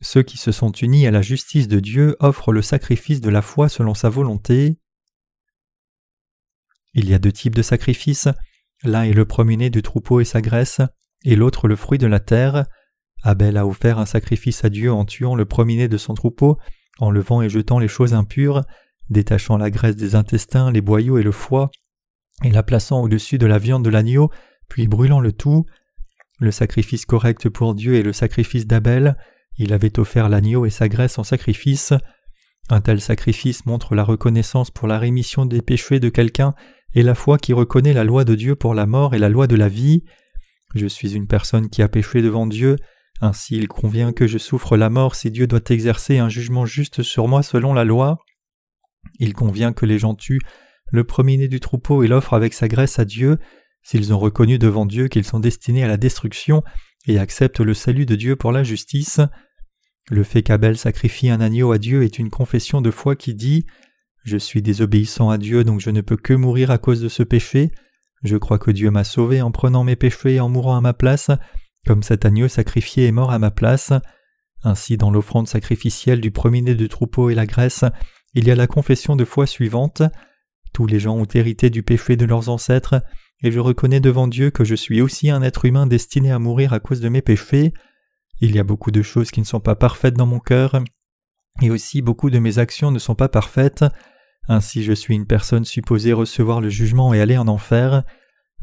Ceux 0.02 0.24
qui 0.24 0.38
se 0.38 0.52
sont 0.52 0.74
unis 0.74 1.08
à 1.08 1.12
la 1.12 1.22
justice 1.22 1.70
de 1.70 1.80
Dieu 1.80 2.18
offrent 2.20 2.52
le 2.52 2.62
sacrifice 2.62 3.22
de 3.22 3.30
la 3.30 3.42
foi 3.42 3.70
selon 3.70 3.94
sa 3.94 4.10
volonté. 4.10 4.78
Il 6.94 7.10
y 7.10 7.14
a 7.14 7.20
deux 7.20 7.32
types 7.32 7.56
de 7.56 7.62
sacrifices. 7.62 8.28
L'un 8.84 9.04
est 9.04 9.14
le 9.14 9.26
premier-né 9.26 9.70
du 9.70 9.82
troupeau 9.82 10.20
et 10.20 10.26
sa 10.26 10.42
graisse, 10.42 10.82
et 11.24 11.38
l'autre 11.38 11.70
le 11.70 11.78
fruit 11.78 11.98
de 11.98 12.08
la 12.08 12.20
terre. 12.20 12.66
Abel 13.24 13.56
a 13.56 13.66
offert 13.66 14.00
un 14.00 14.06
sacrifice 14.06 14.66
à 14.66 14.70
Dieu 14.70 14.92
en 14.92 15.06
tuant 15.06 15.36
le 15.36 15.46
premier-né 15.46 15.88
de 15.88 15.98
son 15.98 16.14
troupeau, 16.14 16.58
en 17.00 17.10
levant 17.10 17.42
et 17.42 17.48
jetant 17.48 17.80
les 17.80 17.88
choses 17.88 18.14
impures, 18.14 18.64
détachant 19.14 19.58
la 19.58 19.72
graisse 19.72 19.96
des 19.96 20.16
intestins, 20.16 20.72
les 20.72 20.82
boyaux 20.82 21.18
et 21.18 21.24
le 21.24 21.32
foie, 21.32 21.72
et 22.44 22.52
la 22.52 22.64
plaçant 22.64 23.02
au-dessus 23.02 23.38
de 23.38 23.46
la 23.46 23.60
viande 23.60 23.86
de 23.86 23.90
l'agneau, 23.90 24.30
puis 24.68 24.88
brûlant 24.88 25.22
le 25.22 25.32
tout. 25.32 25.66
Le 26.40 26.52
sacrifice 26.52 27.06
correct 27.06 27.48
pour 27.48 27.76
Dieu 27.76 27.96
est 27.96 28.04
le 28.04 28.12
sacrifice 28.12 28.68
d'Abel. 28.68 29.16
Il 29.58 29.72
avait 29.72 30.00
offert 30.00 30.28
l'agneau 30.28 30.66
et 30.66 30.70
sa 30.70 30.90
graisse 30.90 31.18
en 31.18 31.24
sacrifice. 31.24 31.94
Un 32.70 32.82
tel 32.82 33.00
sacrifice 33.00 33.66
montre 33.66 33.96
la 33.96 34.04
reconnaissance 34.04 34.72
pour 34.72 34.88
la 34.88 35.00
rémission 35.00 35.46
des 35.46 35.62
péchés 35.62 36.00
de 36.00 36.10
quelqu'un 36.10 36.54
et 36.96 37.04
la 37.04 37.16
foi 37.16 37.38
qui 37.38 37.54
reconnaît 37.54 37.94
la 37.94 38.04
loi 38.04 38.24
de 38.24 38.36
Dieu 38.36 38.56
pour 38.56 38.74
la 38.74 38.86
mort 38.86 39.14
et 39.14 39.20
la 39.20 39.30
loi 39.30 39.48
de 39.48 39.56
la 39.56 39.70
vie. 39.70 40.04
Je 40.76 40.88
suis 40.88 41.16
une 41.16 41.28
personne 41.28 41.70
qui 41.70 41.82
a 41.82 41.88
péché 41.88 42.22
devant 42.22 42.48
Dieu, 42.48 42.78
ainsi 43.22 43.58
il 43.58 43.68
convient 43.68 44.12
que 44.12 44.28
je 44.28 44.38
souffre 44.38 44.76
la 44.76 44.90
mort 44.90 45.16
si 45.16 45.30
Dieu 45.30 45.48
doit 45.48 45.62
exercer 45.70 46.18
un 46.18 46.30
jugement 46.30 46.66
juste 46.66 47.04
sur 47.04 47.28
moi 47.28 47.44
selon 47.44 47.74
la 47.74 47.84
loi. 47.84 48.18
Il 49.20 49.34
convient 49.34 49.74
que 49.74 49.86
les 49.86 50.00
gens 50.00 50.16
tuent 50.16 50.42
le 50.92 51.04
premier-né 51.04 51.48
du 51.48 51.60
troupeau 51.60 52.04
et 52.04 52.08
l'offrent 52.08 52.36
avec 52.36 52.54
sa 52.54 52.68
graisse 52.68 53.00
à 53.00 53.06
Dieu, 53.06 53.38
s'ils 53.82 54.14
ont 54.14 54.20
reconnu 54.20 54.60
devant 54.60 54.86
Dieu 54.86 55.08
qu'ils 55.08 55.26
sont 55.26 55.40
destinés 55.40 55.84
à 55.84 55.88
la 55.88 55.98
destruction 55.98 56.64
et 57.08 57.20
acceptent 57.20 57.60
le 57.60 57.74
salut 57.74 58.06
de 58.06 58.16
Dieu 58.16 58.36
pour 58.36 58.52
la 58.52 58.64
justice. 58.64 59.20
Le 60.10 60.24
fait 60.24 60.44
qu'Abel 60.44 60.78
sacrifie 60.78 61.30
un 61.30 61.42
agneau 61.42 61.72
à 61.72 61.80
Dieu 61.80 62.04
est 62.04 62.20
une 62.20 62.30
confession 62.30 62.82
de 62.82 62.92
foi 62.92 63.16
qui 63.16 63.34
dit 63.34 63.66
Je 64.24 64.38
suis 64.38 64.62
désobéissant 64.62 65.30
à 65.30 65.38
Dieu, 65.38 65.64
donc 65.64 65.80
je 65.80 65.90
ne 65.90 66.02
peux 66.02 66.18
que 66.18 66.34
mourir 66.34 66.72
à 66.72 66.78
cause 66.78 67.02
de 67.02 67.10
ce 67.10 67.24
péché. 67.24 67.72
Je 68.24 68.38
crois 68.38 68.60
que 68.60 68.72
Dieu 68.72 68.92
m'a 68.92 69.04
sauvé 69.04 69.42
en 69.42 69.52
prenant 69.52 69.84
mes 69.84 69.96
péchés 69.96 70.36
et 70.36 70.40
en 70.40 70.48
mourant 70.48 70.78
à 70.78 70.82
ma 70.82 70.94
place, 70.94 71.32
comme 71.86 72.04
cet 72.04 72.24
agneau 72.24 72.48
sacrifié 72.48 73.08
est 73.08 73.12
mort 73.12 73.32
à 73.32 73.40
ma 73.40 73.52
place. 73.52 73.92
Ainsi, 74.64 74.96
dans 74.96 75.12
l'offrande 75.12 75.48
sacrificielle 75.48 76.22
du 76.22 76.32
premier-né 76.32 76.76
du 76.76 76.88
troupeau 76.88 77.30
et 77.30 77.36
la 77.36 77.46
graisse, 77.46 77.84
il 78.34 78.48
y 78.48 78.52
a 78.52 78.56
la 78.56 78.68
confession 78.68 79.16
de 79.16 79.26
foi 79.26 79.46
suivante. 79.46 80.02
Tous 80.74 80.88
les 80.88 81.00
gens 81.00 81.16
ont 81.16 81.28
hérité 81.32 81.70
du 81.70 81.84
péché 81.84 82.16
de 82.16 82.26
leurs 82.26 82.50
ancêtres, 82.50 83.04
et 83.44 83.52
je 83.52 83.60
reconnais 83.60 84.00
devant 84.00 84.28
Dieu 84.28 84.50
que 84.50 84.64
je 84.64 84.76
suis 84.76 85.02
aussi 85.02 85.30
un 85.30 85.42
être 85.42 85.66
humain 85.66 85.86
destiné 85.86 86.32
à 86.32 86.40
mourir 86.40 86.74
à 86.74 86.80
cause 86.80 87.00
de 87.00 87.10
mes 87.10 87.22
péchés. 87.22 87.74
Il 88.40 88.56
y 88.56 88.60
a 88.60 88.64
beaucoup 88.64 88.92
de 88.92 89.02
choses 89.02 89.32
qui 89.32 89.42
ne 89.42 89.46
sont 89.46 89.60
pas 89.60 89.76
parfaites 89.76 90.16
dans 90.16 90.26
mon 90.26 90.40
cœur, 90.40 90.82
et 91.62 91.70
aussi 91.70 92.02
beaucoup 92.02 92.30
de 92.30 92.40
mes 92.40 92.58
actions 92.58 92.92
ne 92.92 93.00
sont 93.00 93.16
pas 93.16 93.30
parfaites. 93.30 93.86
Ainsi 94.48 94.84
je 94.84 94.94
suis 94.94 95.14
une 95.14 95.28
personne 95.28 95.66
supposée 95.66 96.14
recevoir 96.14 96.60
le 96.60 96.70
jugement 96.70 97.14
et 97.14 97.22
aller 97.22 97.38
en 97.38 97.48
enfer. 97.48 98.04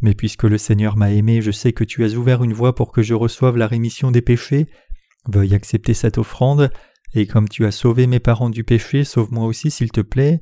Mais 0.03 0.15
puisque 0.15 0.45
le 0.45 0.59
Seigneur 0.59 0.97
m'a 0.97 1.11
aimé, 1.11 1.43
je 1.43 1.51
sais 1.51 1.73
que 1.73 1.85
tu 1.85 2.05
as 2.05 2.15
ouvert 2.15 2.43
une 2.43 2.55
voie 2.55 2.75
pour 2.75 2.91
que 2.91 3.03
je 3.03 3.15
reçoive 3.15 3.57
la 3.57 3.67
rémission 3.67 4.11
des 4.11 4.23
péchés. 4.23 4.67
Veuille 5.29 5.55
accepter 5.55 5.93
cette 5.93 6.19
offrande, 6.19 6.71
et 7.15 7.27
comme 7.27 7.49
tu 7.49 7.67
as 7.67 7.71
sauvé 7.71 8.07
mes 8.07 8.21
parents 8.21 8.51
du 8.51 8.65
péché, 8.65 9.05
sauve-moi 9.05 9.47
aussi 9.47 9.71
s'il 9.71 9.91
te 9.91 10.01
plaît. 10.01 10.41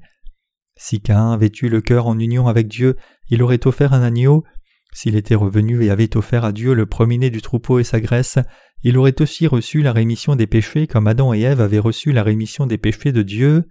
Si 0.77 1.01
Caïn 1.01 1.33
avait 1.33 1.51
eu 1.63 1.69
le 1.69 1.81
cœur 1.81 2.07
en 2.07 2.19
union 2.19 2.47
avec 2.47 2.69
Dieu, 2.69 2.97
il 3.31 3.43
aurait 3.43 3.67
offert 3.67 3.93
un 3.93 4.03
agneau. 4.03 4.45
S'il 4.93 5.17
était 5.17 5.35
revenu 5.35 5.85
et 5.85 5.91
avait 5.91 6.17
offert 6.17 6.45
à 6.45 6.53
Dieu 6.53 6.75
le 6.75 6.87
premier-né 6.87 7.31
du 7.31 7.43
troupeau 7.43 7.79
et 7.79 7.85
sa 7.85 8.01
graisse, 8.01 8.39
il 8.83 8.97
aurait 8.97 9.21
aussi 9.21 9.47
reçu 9.47 9.83
la 9.83 9.93
rémission 9.93 10.37
des 10.37 10.47
péchés 10.47 10.87
comme 10.87 11.07
Adam 11.07 11.35
et 11.35 11.41
Ève 11.41 11.61
avaient 11.61 11.79
reçu 11.79 12.13
la 12.13 12.23
rémission 12.23 12.67
des 12.67 12.79
péchés 12.79 13.13
de 13.13 13.23
Dieu. 13.23 13.65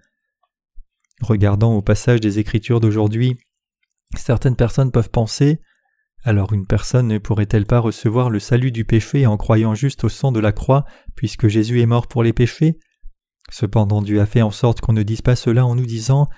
Regardant 1.22 1.74
au 1.74 1.82
passage 1.82 2.20
des 2.20 2.40
Écritures 2.40 2.80
d'aujourd'hui, 2.80 3.38
certaines 4.16 4.56
personnes 4.56 4.92
peuvent 4.92 5.10
penser 5.10 5.60
alors 6.24 6.52
une 6.52 6.66
personne 6.66 7.08
ne 7.08 7.20
pourrait-elle 7.20 7.66
pas 7.66 7.80
recevoir 7.80 8.30
le 8.30 8.40
salut 8.40 8.72
du 8.74 8.84
péché 8.84 9.26
en 9.26 9.38
croyant 9.38 9.76
juste 9.76 10.04
au 10.04 10.10
sang 10.10 10.32
de 10.32 10.42
la 10.42 10.52
croix, 10.52 10.84
puisque 11.16 11.48
Jésus 11.48 11.80
est 11.80 11.86
mort 11.86 12.08
pour 12.08 12.22
les 12.22 12.34
péchés? 12.34 12.80
Cependant 13.52 14.02
Dieu 14.02 14.20
a 14.22 14.26
fait 14.26 14.42
en 14.42 14.52
sorte 14.52 14.82
qu'on 14.82 14.94
ne 14.94 15.04
dise 15.04 15.22
pas 15.22 15.36
cela 15.36 15.66
en 15.66 15.76
nous 15.76 15.86
disant 15.86 16.30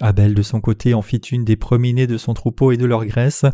Abel 0.00 0.34
de 0.34 0.42
son 0.42 0.60
côté 0.60 0.94
en 0.94 1.02
fit 1.02 1.18
une 1.18 1.44
des 1.44 1.56
premiers-nés 1.56 2.06
de 2.06 2.18
son 2.18 2.34
troupeau 2.34 2.72
et 2.72 2.76
de 2.76 2.86
leur 2.86 3.04
graisse. 3.04 3.44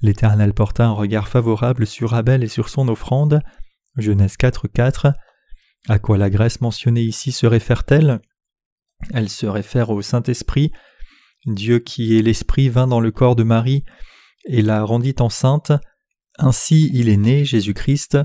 L'Éternel 0.00 0.54
porta 0.54 0.86
un 0.86 0.92
regard 0.92 1.28
favorable 1.28 1.86
sur 1.86 2.14
Abel 2.14 2.44
et 2.44 2.48
sur 2.48 2.68
son 2.68 2.88
offrande. 2.88 3.40
Genèse 3.96 4.36
4, 4.36 4.68
4. 4.68 5.12
À 5.88 5.98
quoi 5.98 6.18
la 6.18 6.30
graisse 6.30 6.60
mentionnée 6.60 7.02
ici 7.02 7.32
se 7.32 7.46
réfère-t-elle? 7.46 8.20
Elle 9.12 9.28
se 9.28 9.46
réfère 9.46 9.90
au 9.90 10.02
Saint-Esprit. 10.02 10.72
Dieu 11.46 11.78
qui 11.80 12.18
est 12.18 12.22
l'Esprit 12.22 12.68
vint 12.68 12.86
dans 12.86 13.00
le 13.00 13.10
corps 13.10 13.36
de 13.36 13.42
Marie 13.42 13.84
et 14.44 14.62
la 14.62 14.84
rendit 14.84 15.16
enceinte. 15.18 15.72
Ainsi 16.38 16.90
il 16.94 17.08
est 17.08 17.16
né, 17.16 17.44
Jésus-Christ. 17.44 18.18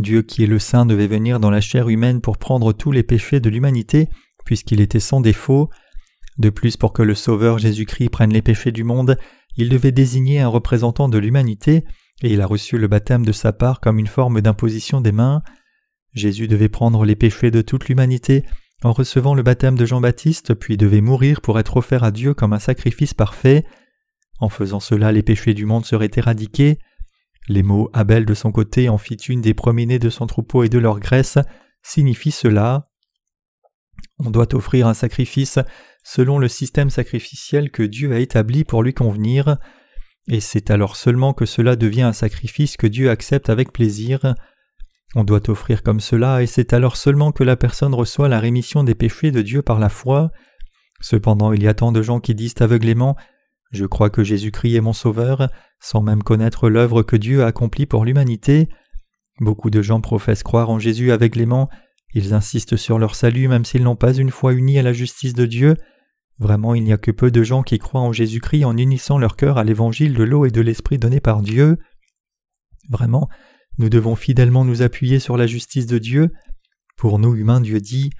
Dieu 0.00 0.22
qui 0.22 0.42
est 0.42 0.46
le 0.46 0.58
Saint 0.58 0.86
devait 0.86 1.06
venir 1.06 1.40
dans 1.40 1.50
la 1.50 1.60
chair 1.60 1.88
humaine 1.88 2.20
pour 2.20 2.38
prendre 2.38 2.72
tous 2.72 2.90
les 2.90 3.02
péchés 3.02 3.38
de 3.38 3.50
l'humanité, 3.50 4.08
puisqu'il 4.44 4.80
était 4.80 4.98
sans 4.98 5.20
défaut. 5.20 5.68
De 6.38 6.48
plus, 6.48 6.78
pour 6.78 6.94
que 6.94 7.02
le 7.02 7.14
Sauveur 7.14 7.58
Jésus-Christ 7.58 8.08
prenne 8.08 8.32
les 8.32 8.40
péchés 8.40 8.72
du 8.72 8.82
monde, 8.82 9.18
il 9.56 9.68
devait 9.68 9.92
désigner 9.92 10.40
un 10.40 10.48
représentant 10.48 11.10
de 11.10 11.18
l'humanité, 11.18 11.84
et 12.22 12.32
il 12.32 12.40
a 12.40 12.46
reçu 12.46 12.78
le 12.78 12.88
baptême 12.88 13.26
de 13.26 13.32
sa 13.32 13.52
part 13.52 13.80
comme 13.80 13.98
une 13.98 14.06
forme 14.06 14.40
d'imposition 14.40 15.02
des 15.02 15.12
mains. 15.12 15.42
Jésus 16.14 16.48
devait 16.48 16.68
prendre 16.70 17.04
les 17.04 17.16
péchés 17.16 17.50
de 17.50 17.60
toute 17.60 17.88
l'humanité 17.88 18.44
en 18.82 18.92
recevant 18.92 19.34
le 19.34 19.42
baptême 19.42 19.76
de 19.76 19.84
Jean-Baptiste, 19.84 20.54
puis 20.54 20.78
devait 20.78 21.02
mourir 21.02 21.42
pour 21.42 21.58
être 21.58 21.76
offert 21.76 22.04
à 22.04 22.10
Dieu 22.10 22.32
comme 22.32 22.54
un 22.54 22.58
sacrifice 22.58 23.12
parfait. 23.12 23.64
En 24.38 24.48
faisant 24.48 24.80
cela, 24.80 25.12
les 25.12 25.22
péchés 25.22 25.52
du 25.52 25.66
monde 25.66 25.84
seraient 25.84 26.10
éradiqués. 26.16 26.78
Les 27.50 27.64
mots 27.64 27.90
Abel 27.92 28.26
de 28.26 28.34
son 28.34 28.52
côté 28.52 28.88
en 28.88 28.96
fit 28.96 29.16
une 29.16 29.40
des 29.40 29.54
premiers-nés 29.54 29.98
de 29.98 30.08
son 30.08 30.28
troupeau 30.28 30.62
et 30.62 30.68
de 30.68 30.78
leur 30.78 31.00
graisse 31.00 31.36
signifient 31.82 32.30
cela. 32.30 32.92
On 34.20 34.30
doit 34.30 34.54
offrir 34.54 34.86
un 34.86 34.94
sacrifice 34.94 35.58
selon 36.04 36.38
le 36.38 36.46
système 36.46 36.90
sacrificiel 36.90 37.72
que 37.72 37.82
Dieu 37.82 38.12
a 38.12 38.20
établi 38.20 38.62
pour 38.62 38.84
lui 38.84 38.94
convenir, 38.94 39.58
et 40.28 40.38
c'est 40.38 40.70
alors 40.70 40.94
seulement 40.94 41.34
que 41.34 41.44
cela 41.44 41.74
devient 41.74 42.02
un 42.02 42.12
sacrifice 42.12 42.76
que 42.76 42.86
Dieu 42.86 43.10
accepte 43.10 43.50
avec 43.50 43.72
plaisir. 43.72 44.36
On 45.16 45.24
doit 45.24 45.50
offrir 45.50 45.82
comme 45.82 45.98
cela, 45.98 46.44
et 46.44 46.46
c'est 46.46 46.72
alors 46.72 46.96
seulement 46.96 47.32
que 47.32 47.42
la 47.42 47.56
personne 47.56 47.96
reçoit 47.96 48.28
la 48.28 48.38
rémission 48.38 48.84
des 48.84 48.94
péchés 48.94 49.32
de 49.32 49.42
Dieu 49.42 49.60
par 49.60 49.80
la 49.80 49.88
foi. 49.88 50.30
Cependant, 51.00 51.52
il 51.52 51.64
y 51.64 51.68
a 51.68 51.74
tant 51.74 51.90
de 51.90 52.00
gens 52.00 52.20
qui 52.20 52.36
disent 52.36 52.54
aveuglément 52.60 53.16
Je 53.70 53.86
crois 53.86 54.10
que 54.10 54.24
Jésus-Christ 54.24 54.74
est 54.74 54.80
mon 54.80 54.92
Sauveur, 54.92 55.48
sans 55.80 56.02
même 56.02 56.22
connaître 56.22 56.68
l'œuvre 56.68 57.02
que 57.02 57.16
Dieu 57.16 57.42
a 57.42 57.46
accomplie 57.46 57.86
pour 57.86 58.04
l'humanité. 58.04 58.68
Beaucoup 59.40 59.70
de 59.70 59.80
gens 59.80 60.00
professent 60.00 60.42
croire 60.42 60.70
en 60.70 60.78
Jésus 60.78 61.12
aveuglément, 61.12 61.70
ils 62.12 62.34
insistent 62.34 62.76
sur 62.76 62.98
leur 62.98 63.14
salut 63.14 63.48
même 63.48 63.64
s'ils 63.64 63.84
n'ont 63.84 63.96
pas 63.96 64.14
une 64.14 64.30
foi 64.30 64.52
unie 64.52 64.78
à 64.78 64.82
la 64.82 64.92
justice 64.92 65.34
de 65.34 65.46
Dieu. 65.46 65.76
Vraiment, 66.38 66.74
il 66.74 66.82
n'y 66.82 66.92
a 66.92 66.98
que 66.98 67.10
peu 67.10 67.30
de 67.30 67.42
gens 67.42 67.62
qui 67.62 67.78
croient 67.78 68.00
en 68.00 68.12
Jésus-Christ 68.12 68.64
en 68.64 68.76
unissant 68.76 69.18
leur 69.18 69.36
cœur 69.36 69.58
à 69.58 69.64
l'évangile 69.64 70.14
de 70.14 70.24
l'eau 70.24 70.46
et 70.46 70.50
de 70.50 70.60
l'esprit 70.60 70.98
donné 70.98 71.20
par 71.20 71.42
Dieu. 71.42 71.78
Vraiment, 72.88 73.28
nous 73.78 73.88
devons 73.88 74.16
fidèlement 74.16 74.64
nous 74.64 74.82
appuyer 74.82 75.20
sur 75.20 75.36
la 75.36 75.46
justice 75.46 75.86
de 75.86 75.98
Dieu. 75.98 76.32
Pour 76.96 77.18
nous 77.18 77.36
humains, 77.36 77.60
Dieu 77.60 77.80
dit 77.80 78.10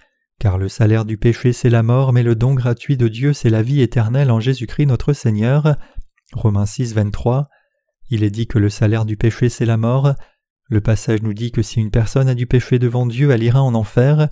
Car 0.40 0.56
le 0.56 0.70
salaire 0.70 1.04
du 1.04 1.18
péché 1.18 1.52
c'est 1.52 1.68
la 1.68 1.82
mort, 1.82 2.14
mais 2.14 2.22
le 2.22 2.34
don 2.34 2.54
gratuit 2.54 2.96
de 2.96 3.08
Dieu 3.08 3.34
c'est 3.34 3.50
la 3.50 3.62
vie 3.62 3.82
éternelle 3.82 4.30
en 4.30 4.40
Jésus-Christ 4.40 4.86
notre 4.86 5.12
Seigneur. 5.12 5.76
Romains 6.32 6.64
6, 6.64 6.94
23. 6.94 7.50
Il 8.08 8.24
est 8.24 8.30
dit 8.30 8.46
que 8.46 8.58
le 8.58 8.70
salaire 8.70 9.04
du 9.04 9.18
péché 9.18 9.50
c'est 9.50 9.66
la 9.66 9.76
mort. 9.76 10.14
Le 10.70 10.80
passage 10.80 11.20
nous 11.20 11.34
dit 11.34 11.52
que 11.52 11.60
si 11.60 11.78
une 11.78 11.90
personne 11.90 12.26
a 12.26 12.34
du 12.34 12.46
péché 12.46 12.78
devant 12.78 13.04
Dieu, 13.04 13.30
elle 13.32 13.42
ira 13.42 13.62
en 13.62 13.74
enfer. 13.74 14.30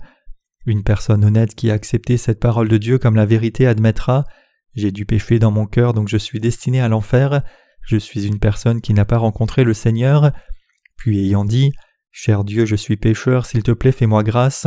Une 0.65 0.83
personne 0.83 1.23
honnête 1.23 1.53
qui 1.53 1.69
a 1.69 1.75
accepté 1.75 2.17
cette 2.17 2.39
parole 2.39 2.69
de 2.69 2.77
Dieu 2.77 2.97
comme 2.97 3.15
la 3.15 3.27
vérité 3.27 3.67
admettra 3.67 4.25
J'ai 4.73 4.91
du 4.91 5.05
péché 5.05 5.37
dans 5.37 5.51
mon 5.51 5.67
cœur, 5.67 5.93
donc 5.93 6.07
je 6.07 6.17
suis 6.17 6.39
destiné 6.39 6.81
à 6.81 6.87
l'enfer. 6.87 7.43
Je 7.83 7.97
suis 7.97 8.25
une 8.25 8.39
personne 8.39 8.81
qui 8.81 8.95
n'a 8.95 9.05
pas 9.05 9.19
rencontré 9.19 9.63
le 9.63 9.75
Seigneur. 9.75 10.31
Puis 10.97 11.19
ayant 11.19 11.45
dit 11.45 11.71
Cher 12.09 12.43
Dieu, 12.43 12.65
je 12.65 12.75
suis 12.75 12.97
pécheur, 12.97 13.45
s'il 13.45 13.61
te 13.61 13.71
plaît, 13.71 13.91
fais-moi 13.91 14.23
grâce, 14.23 14.65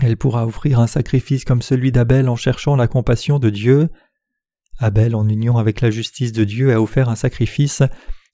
elle 0.00 0.16
pourra 0.16 0.46
offrir 0.46 0.80
un 0.80 0.86
sacrifice 0.86 1.44
comme 1.44 1.62
celui 1.62 1.92
d'Abel 1.92 2.28
en 2.28 2.36
cherchant 2.36 2.76
la 2.76 2.88
compassion 2.88 3.38
de 3.38 3.50
Dieu. 3.50 3.88
Abel, 4.78 5.14
en 5.14 5.28
union 5.28 5.58
avec 5.58 5.80
la 5.80 5.90
justice 5.90 6.32
de 6.32 6.44
Dieu, 6.44 6.72
a 6.72 6.80
offert 6.80 7.08
un 7.08 7.16
sacrifice 7.16 7.82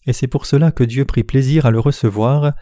et 0.06 0.12
c'est 0.14 0.26
pour 0.26 0.46
cela 0.46 0.72
que 0.72 0.84
Dieu 0.84 1.04
prit 1.04 1.22
plaisir 1.22 1.66
à 1.66 1.70
le 1.70 1.80
recevoir. 1.80 2.54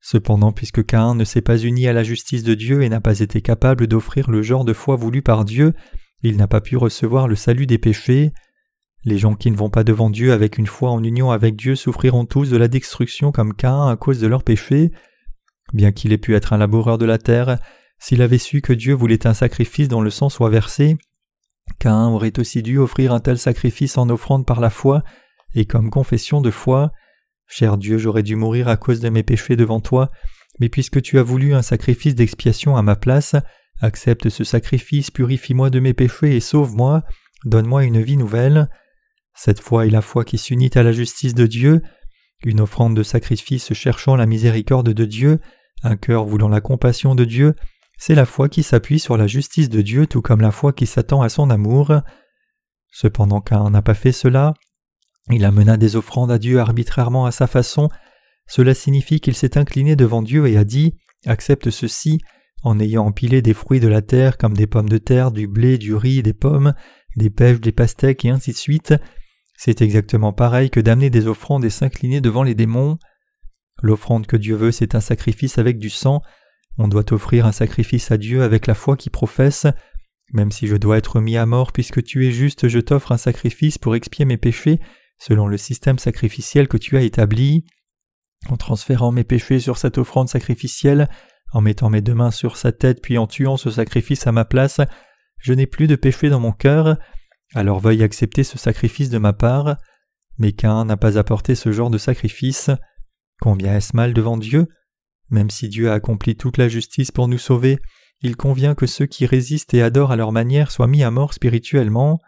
Cependant, 0.00 0.50
puisque 0.50 0.84
Caïn 0.84 1.14
ne 1.14 1.24
s'est 1.24 1.42
pas 1.42 1.58
uni 1.58 1.86
à 1.86 1.92
la 1.92 2.02
justice 2.02 2.42
de 2.42 2.54
Dieu 2.54 2.82
et 2.82 2.88
n'a 2.88 3.00
pas 3.00 3.20
été 3.20 3.42
capable 3.42 3.86
d'offrir 3.86 4.28
le 4.30 4.42
genre 4.42 4.64
de 4.64 4.72
foi 4.72 4.96
voulu 4.96 5.22
par 5.22 5.44
Dieu, 5.44 5.74
il 6.22 6.36
n'a 6.36 6.48
pas 6.48 6.60
pu 6.60 6.76
recevoir 6.76 7.28
le 7.28 7.36
salut 7.36 7.66
des 7.66 7.78
péchés. 7.78 8.32
Les 9.04 9.18
gens 9.18 9.34
qui 9.34 9.50
ne 9.50 9.56
vont 9.56 9.70
pas 9.70 9.84
devant 9.84 10.10
Dieu 10.10 10.32
avec 10.32 10.58
une 10.58 10.66
foi 10.66 10.90
en 10.90 11.02
union 11.02 11.30
avec 11.30 11.54
Dieu 11.54 11.76
souffriront 11.76 12.24
tous 12.24 12.50
de 12.50 12.56
la 12.56 12.68
destruction 12.68 13.30
comme 13.30 13.54
Caïn 13.54 13.88
à 13.88 13.96
cause 13.96 14.18
de 14.18 14.26
leurs 14.26 14.42
péchés. 14.42 14.90
Bien 15.72 15.92
qu'il 15.92 16.12
ait 16.12 16.18
pu 16.18 16.34
être 16.34 16.52
un 16.52 16.58
laboureur 16.58 16.98
de 16.98 17.06
la 17.06 17.18
terre, 17.18 17.58
s'il 18.00 18.22
avait 18.22 18.38
su 18.38 18.62
que 18.62 18.72
Dieu 18.72 18.94
voulait 18.94 19.26
un 19.26 19.34
sacrifice 19.34 19.88
dont 19.88 20.00
le 20.00 20.10
sang 20.10 20.30
soit 20.30 20.50
versé, 20.50 20.96
Caïn 21.78 22.08
aurait 22.08 22.38
aussi 22.38 22.62
dû 22.62 22.78
offrir 22.78 23.12
un 23.12 23.20
tel 23.20 23.38
sacrifice 23.38 23.98
en 23.98 24.08
offrande 24.08 24.46
par 24.46 24.60
la 24.60 24.70
foi 24.70 25.04
et 25.54 25.66
comme 25.66 25.90
confession 25.90 26.40
de 26.40 26.50
foi. 26.50 26.92
Cher 27.46 27.76
Dieu, 27.76 27.98
j'aurais 27.98 28.22
dû 28.22 28.36
mourir 28.36 28.68
à 28.68 28.76
cause 28.76 29.00
de 29.00 29.08
mes 29.10 29.22
péchés 29.22 29.54
devant 29.54 29.80
toi, 29.80 30.10
mais 30.60 30.68
puisque 30.68 31.02
tu 31.02 31.18
as 31.18 31.22
voulu 31.22 31.54
un 31.54 31.62
sacrifice 31.62 32.14
d'expiation 32.14 32.76
à 32.76 32.82
ma 32.82 32.96
place, 32.96 33.36
accepte 33.80 34.28
ce 34.28 34.44
sacrifice, 34.44 35.10
purifie-moi 35.10 35.70
de 35.70 35.80
mes 35.80 35.94
péchés 35.94 36.36
et 36.36 36.40
sauve-moi, 36.40 37.02
donne-moi 37.44 37.84
une 37.84 38.00
vie 38.00 38.16
nouvelle. 38.16 38.68
Cette 39.34 39.60
foi 39.60 39.86
est 39.86 39.90
la 39.90 40.02
foi 40.02 40.24
qui 40.24 40.38
s'unit 40.38 40.70
à 40.74 40.82
la 40.82 40.92
justice 40.92 41.34
de 41.34 41.46
Dieu, 41.46 41.82
une 42.44 42.60
offrande 42.60 42.96
de 42.96 43.02
sacrifice 43.02 43.74
cherchant 43.74 44.16
la 44.16 44.26
miséricorde 44.26 44.92
de 44.92 45.04
Dieu, 45.04 45.40
un 45.82 45.96
cœur 45.96 46.24
voulant 46.24 46.48
la 46.48 46.60
compassion 46.60 47.14
de 47.14 47.24
Dieu, 47.24 47.54
c'est 48.00 48.14
la 48.14 48.24
foi 48.24 48.48
qui 48.48 48.62
s'appuie 48.62 48.98
sur 48.98 49.18
la 49.18 49.26
justice 49.26 49.68
de 49.68 49.82
Dieu 49.82 50.06
tout 50.06 50.22
comme 50.22 50.40
la 50.40 50.52
foi 50.52 50.72
qui 50.72 50.86
s'attend 50.86 51.20
à 51.20 51.28
son 51.28 51.50
amour. 51.50 51.92
Cependant 52.90 53.42
qu'un 53.42 53.68
n'a 53.68 53.82
pas 53.82 53.92
fait 53.92 54.10
cela, 54.10 54.54
il 55.28 55.44
amena 55.44 55.76
des 55.76 55.96
offrandes 55.96 56.30
à 56.30 56.38
Dieu 56.38 56.60
arbitrairement 56.60 57.26
à 57.26 57.30
sa 57.30 57.46
façon. 57.46 57.90
Cela 58.48 58.72
signifie 58.72 59.20
qu'il 59.20 59.34
s'est 59.34 59.58
incliné 59.58 59.96
devant 59.96 60.22
Dieu 60.22 60.46
et 60.46 60.56
a 60.56 60.64
dit 60.64 60.96
Accepte 61.26 61.68
ceci, 61.68 62.22
en 62.62 62.80
ayant 62.80 63.04
empilé 63.04 63.42
des 63.42 63.52
fruits 63.52 63.80
de 63.80 63.88
la 63.88 64.00
terre 64.00 64.38
comme 64.38 64.56
des 64.56 64.66
pommes 64.66 64.88
de 64.88 64.98
terre, 64.98 65.30
du 65.30 65.46
blé, 65.46 65.76
du 65.76 65.94
riz, 65.94 66.22
des 66.22 66.32
pommes, 66.32 66.72
des 67.16 67.28
pêches, 67.28 67.60
des 67.60 67.70
pastèques 67.70 68.24
et 68.24 68.30
ainsi 68.30 68.52
de 68.52 68.56
suite. 68.56 68.94
C'est 69.58 69.82
exactement 69.82 70.32
pareil 70.32 70.70
que 70.70 70.80
d'amener 70.80 71.10
des 71.10 71.26
offrandes 71.26 71.66
et 71.66 71.70
s'incliner 71.70 72.22
devant 72.22 72.44
les 72.44 72.54
démons. 72.54 72.96
L'offrande 73.82 74.26
que 74.26 74.38
Dieu 74.38 74.56
veut, 74.56 74.72
c'est 74.72 74.94
un 74.94 75.00
sacrifice 75.00 75.58
avec 75.58 75.78
du 75.78 75.90
sang. 75.90 76.22
On 76.82 76.88
doit 76.88 77.12
offrir 77.12 77.44
un 77.44 77.52
sacrifice 77.52 78.10
à 78.10 78.16
Dieu 78.16 78.42
avec 78.42 78.66
la 78.66 78.72
foi 78.72 78.96
qui 78.96 79.10
professe. 79.10 79.66
Même 80.32 80.50
si 80.50 80.66
je 80.66 80.76
dois 80.76 80.96
être 80.96 81.20
mis 81.20 81.36
à 81.36 81.44
mort 81.44 81.72
puisque 81.72 82.02
tu 82.02 82.26
es 82.26 82.30
juste, 82.30 82.68
je 82.68 82.78
t'offre 82.78 83.12
un 83.12 83.18
sacrifice 83.18 83.76
pour 83.76 83.94
expier 83.94 84.24
mes 84.24 84.38
péchés 84.38 84.80
selon 85.18 85.46
le 85.46 85.58
système 85.58 85.98
sacrificiel 85.98 86.68
que 86.68 86.78
tu 86.78 86.96
as 86.96 87.02
établi. 87.02 87.66
En 88.48 88.56
transférant 88.56 89.12
mes 89.12 89.24
péchés 89.24 89.60
sur 89.60 89.76
cette 89.76 89.98
offrande 89.98 90.30
sacrificielle, 90.30 91.10
en 91.52 91.60
mettant 91.60 91.90
mes 91.90 92.00
deux 92.00 92.14
mains 92.14 92.30
sur 92.30 92.56
sa 92.56 92.72
tête 92.72 93.02
puis 93.02 93.18
en 93.18 93.26
tuant 93.26 93.58
ce 93.58 93.70
sacrifice 93.70 94.26
à 94.26 94.32
ma 94.32 94.46
place, 94.46 94.80
je 95.36 95.52
n'ai 95.52 95.66
plus 95.66 95.86
de 95.86 95.96
péché 95.96 96.30
dans 96.30 96.40
mon 96.40 96.52
cœur, 96.52 96.96
alors 97.54 97.80
veuille 97.80 98.02
accepter 98.02 98.42
ce 98.42 98.56
sacrifice 98.56 99.10
de 99.10 99.18
ma 99.18 99.34
part. 99.34 99.76
Mais 100.38 100.52
qu'un 100.52 100.86
n'a 100.86 100.96
pas 100.96 101.18
apporté 101.18 101.54
ce 101.56 101.72
genre 101.72 101.90
de 101.90 101.98
sacrifice. 101.98 102.70
Combien 103.42 103.76
est-ce 103.76 103.94
mal 103.94 104.14
devant 104.14 104.38
Dieu? 104.38 104.66
Même 105.30 105.50
si 105.50 105.68
Dieu 105.68 105.90
a 105.90 105.94
accompli 105.94 106.36
toute 106.36 106.58
la 106.58 106.68
justice 106.68 107.10
pour 107.10 107.28
nous 107.28 107.38
sauver, 107.38 107.78
il 108.22 108.36
convient 108.36 108.74
que 108.74 108.86
ceux 108.86 109.06
qui 109.06 109.26
résistent 109.26 109.74
et 109.74 109.82
adorent 109.82 110.12
à 110.12 110.16
leur 110.16 110.32
manière 110.32 110.70
soient 110.70 110.86
mis 110.86 111.02
à 111.02 111.10
mort 111.10 111.32
spirituellement. 111.32 112.18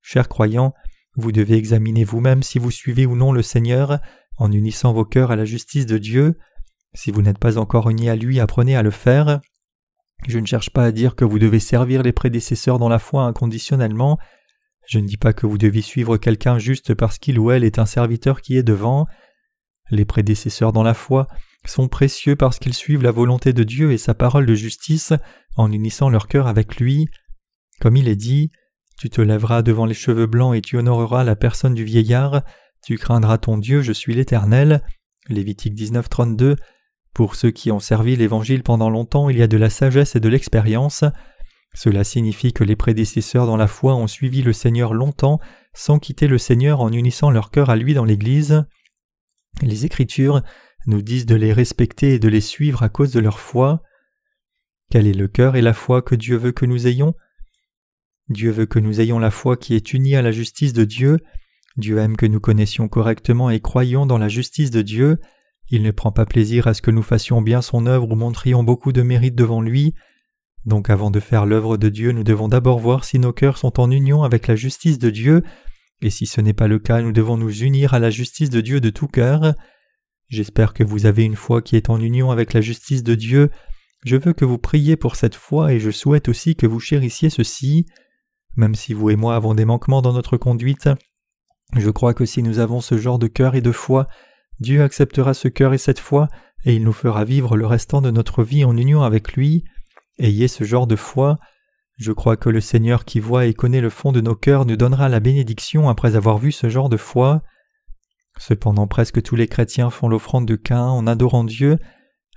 Chers 0.00 0.28
croyants, 0.28 0.72
vous 1.16 1.32
devez 1.32 1.56
examiner 1.56 2.04
vous-même 2.04 2.42
si 2.42 2.58
vous 2.58 2.70
suivez 2.70 3.04
ou 3.04 3.16
non 3.16 3.32
le 3.32 3.42
Seigneur 3.42 3.98
en 4.36 4.52
unissant 4.52 4.92
vos 4.92 5.04
cœurs 5.04 5.30
à 5.30 5.36
la 5.36 5.44
justice 5.44 5.84
de 5.84 5.98
Dieu. 5.98 6.38
Si 6.94 7.10
vous 7.10 7.22
n'êtes 7.22 7.38
pas 7.38 7.58
encore 7.58 7.90
unis 7.90 8.08
à 8.08 8.16
lui, 8.16 8.40
apprenez 8.40 8.76
à 8.76 8.82
le 8.82 8.90
faire. 8.90 9.40
Je 10.26 10.38
ne 10.38 10.46
cherche 10.46 10.70
pas 10.70 10.84
à 10.84 10.92
dire 10.92 11.14
que 11.14 11.24
vous 11.24 11.38
devez 11.38 11.60
servir 11.60 12.02
les 12.02 12.12
prédécesseurs 12.12 12.78
dans 12.78 12.88
la 12.88 12.98
foi 12.98 13.24
inconditionnellement. 13.24 14.18
Je 14.86 14.98
ne 14.98 15.06
dis 15.06 15.16
pas 15.16 15.32
que 15.32 15.46
vous 15.46 15.58
devez 15.58 15.82
suivre 15.82 16.16
quelqu'un 16.16 16.58
juste 16.58 16.94
parce 16.94 17.18
qu'il 17.18 17.38
ou 17.38 17.50
elle 17.50 17.64
est 17.64 17.78
un 17.78 17.86
serviteur 17.86 18.40
qui 18.40 18.56
est 18.56 18.62
devant. 18.62 19.06
Les 19.90 20.04
prédécesseurs 20.04 20.72
dans 20.72 20.82
la 20.82 20.94
foi 20.94 21.26
sont 21.64 21.88
précieux 21.88 22.36
parce 22.36 22.58
qu'ils 22.58 22.74
suivent 22.74 23.02
la 23.02 23.10
volonté 23.10 23.52
de 23.52 23.64
Dieu 23.64 23.92
et 23.92 23.98
sa 23.98 24.14
parole 24.14 24.46
de 24.46 24.54
justice 24.54 25.12
en 25.56 25.70
unissant 25.72 26.08
leur 26.08 26.28
cœur 26.28 26.46
avec 26.46 26.76
lui. 26.76 27.08
Comme 27.80 27.96
il 27.96 28.08
est 28.08 28.16
dit, 28.16 28.50
tu 28.98 29.10
te 29.10 29.20
lèveras 29.20 29.62
devant 29.62 29.86
les 29.86 29.94
cheveux 29.94 30.26
blancs 30.26 30.56
et 30.56 30.60
tu 30.60 30.76
honoreras 30.76 31.24
la 31.24 31.36
personne 31.36 31.74
du 31.74 31.84
vieillard. 31.84 32.42
Tu 32.84 32.96
craindras 32.96 33.38
ton 33.38 33.58
Dieu, 33.58 33.82
je 33.82 33.92
suis 33.92 34.14
l'Éternel. 34.14 34.82
Lévitique 35.28 35.74
19, 35.74 36.08
32. 36.08 36.56
Pour 37.14 37.34
ceux 37.34 37.50
qui 37.50 37.70
ont 37.70 37.80
servi 37.80 38.16
l'Évangile 38.16 38.62
pendant 38.62 38.90
longtemps, 38.90 39.28
il 39.28 39.38
y 39.38 39.42
a 39.42 39.46
de 39.46 39.56
la 39.56 39.70
sagesse 39.70 40.16
et 40.16 40.20
de 40.20 40.28
l'expérience. 40.28 41.04
Cela 41.74 42.02
signifie 42.02 42.52
que 42.52 42.64
les 42.64 42.76
prédécesseurs 42.76 43.46
dans 43.46 43.56
la 43.56 43.66
foi 43.66 43.94
ont 43.94 44.06
suivi 44.06 44.42
le 44.42 44.52
Seigneur 44.52 44.94
longtemps 44.94 45.38
sans 45.74 45.98
quitter 45.98 46.26
le 46.26 46.38
Seigneur 46.38 46.80
en 46.80 46.92
unissant 46.92 47.30
leur 47.30 47.50
cœur 47.50 47.70
à 47.70 47.76
lui 47.76 47.94
dans 47.94 48.04
l'Église. 48.04 48.64
Les 49.62 49.84
Écritures 49.84 50.42
nous 50.86 51.02
disent 51.02 51.26
de 51.26 51.34
les 51.34 51.52
respecter 51.52 52.14
et 52.14 52.18
de 52.18 52.28
les 52.28 52.40
suivre 52.40 52.82
à 52.82 52.88
cause 52.88 53.12
de 53.12 53.20
leur 53.20 53.40
foi. 53.40 53.82
Quel 54.90 55.06
est 55.06 55.14
le 55.14 55.28
cœur 55.28 55.56
et 55.56 55.62
la 55.62 55.74
foi 55.74 56.00
que 56.02 56.14
Dieu 56.14 56.36
veut 56.36 56.52
que 56.52 56.66
nous 56.66 56.86
ayons? 56.86 57.14
Dieu 58.28 58.50
veut 58.50 58.66
que 58.66 58.78
nous 58.78 59.00
ayons 59.00 59.18
la 59.18 59.30
foi 59.30 59.56
qui 59.56 59.74
est 59.74 59.92
unie 59.92 60.16
à 60.16 60.22
la 60.22 60.32
justice 60.32 60.72
de 60.72 60.84
Dieu. 60.84 61.18
Dieu 61.76 61.98
aime 61.98 62.16
que 62.16 62.26
nous 62.26 62.40
connaissions 62.40 62.88
correctement 62.88 63.50
et 63.50 63.60
croyions 63.60 64.06
dans 64.06 64.18
la 64.18 64.28
justice 64.28 64.70
de 64.70 64.82
Dieu. 64.82 65.18
Il 65.70 65.82
ne 65.82 65.90
prend 65.90 66.12
pas 66.12 66.26
plaisir 66.26 66.66
à 66.66 66.74
ce 66.74 66.82
que 66.82 66.90
nous 66.90 67.02
fassions 67.02 67.42
bien 67.42 67.62
son 67.62 67.86
œuvre 67.86 68.10
ou 68.10 68.14
montrions 68.16 68.62
beaucoup 68.62 68.92
de 68.92 69.02
mérite 69.02 69.34
devant 69.34 69.60
lui. 69.60 69.94
Donc 70.64 70.90
avant 70.90 71.10
de 71.10 71.20
faire 71.20 71.46
l'œuvre 71.46 71.76
de 71.76 71.88
Dieu, 71.88 72.12
nous 72.12 72.24
devons 72.24 72.48
d'abord 72.48 72.78
voir 72.78 73.04
si 73.04 73.18
nos 73.18 73.32
cœurs 73.32 73.58
sont 73.58 73.80
en 73.80 73.90
union 73.90 74.22
avec 74.22 74.46
la 74.46 74.56
justice 74.56 74.98
de 74.98 75.10
Dieu, 75.10 75.42
et 76.00 76.10
si 76.10 76.26
ce 76.26 76.40
n'est 76.40 76.52
pas 76.52 76.68
le 76.68 76.78
cas, 76.78 77.02
nous 77.02 77.12
devons 77.12 77.36
nous 77.36 77.62
unir 77.62 77.94
à 77.94 77.98
la 77.98 78.10
justice 78.10 78.50
de 78.50 78.60
Dieu 78.60 78.80
de 78.80 78.90
tout 78.90 79.08
cœur. 79.08 79.54
J'espère 80.28 80.74
que 80.74 80.84
vous 80.84 81.06
avez 81.06 81.24
une 81.24 81.36
foi 81.36 81.62
qui 81.62 81.76
est 81.76 81.90
en 81.90 82.00
union 82.00 82.30
avec 82.30 82.52
la 82.52 82.60
justice 82.60 83.02
de 83.02 83.14
Dieu. 83.14 83.50
Je 84.04 84.16
veux 84.16 84.32
que 84.32 84.44
vous 84.44 84.58
priez 84.58 84.96
pour 84.96 85.16
cette 85.16 85.34
foi 85.34 85.72
et 85.72 85.80
je 85.80 85.90
souhaite 85.90 86.28
aussi 86.28 86.54
que 86.54 86.66
vous 86.66 86.80
chérissiez 86.80 87.30
ceci. 87.30 87.86
Même 88.56 88.74
si 88.74 88.94
vous 88.94 89.10
et 89.10 89.16
moi 89.16 89.34
avons 89.34 89.54
des 89.54 89.64
manquements 89.64 90.02
dans 90.02 90.12
notre 90.12 90.36
conduite, 90.36 90.88
je 91.76 91.90
crois 91.90 92.14
que 92.14 92.24
si 92.24 92.42
nous 92.42 92.58
avons 92.58 92.80
ce 92.80 92.96
genre 92.96 93.18
de 93.18 93.26
cœur 93.26 93.54
et 93.54 93.60
de 93.60 93.72
foi, 93.72 94.06
Dieu 94.60 94.82
acceptera 94.82 95.34
ce 95.34 95.48
cœur 95.48 95.74
et 95.74 95.78
cette 95.78 95.98
foi, 95.98 96.28
et 96.64 96.74
il 96.74 96.82
nous 96.82 96.92
fera 96.92 97.24
vivre 97.24 97.56
le 97.56 97.66
restant 97.66 98.00
de 98.00 98.10
notre 98.10 98.42
vie 98.42 98.64
en 98.64 98.76
union 98.76 99.02
avec 99.02 99.34
lui. 99.34 99.64
Ayez 100.18 100.48
ce 100.48 100.64
genre 100.64 100.86
de 100.86 100.96
foi. 100.96 101.38
Je 101.98 102.12
crois 102.12 102.36
que 102.36 102.48
le 102.48 102.60
Seigneur 102.60 103.04
qui 103.04 103.18
voit 103.18 103.46
et 103.46 103.54
connaît 103.54 103.80
le 103.80 103.90
fond 103.90 104.12
de 104.12 104.20
nos 104.20 104.36
cœurs 104.36 104.66
nous 104.66 104.76
donnera 104.76 105.08
la 105.08 105.18
bénédiction 105.18 105.88
après 105.88 106.14
avoir 106.14 106.38
vu 106.38 106.52
ce 106.52 106.68
genre 106.68 106.88
de 106.88 106.96
foi. 106.96 107.42
Cependant 108.38 108.86
presque 108.86 109.20
tous 109.20 109.34
les 109.34 109.48
chrétiens 109.48 109.90
font 109.90 110.08
l'offrande 110.08 110.46
de 110.46 110.54
Cain 110.54 110.86
en 110.86 111.08
adorant 111.08 111.42
Dieu. 111.42 111.78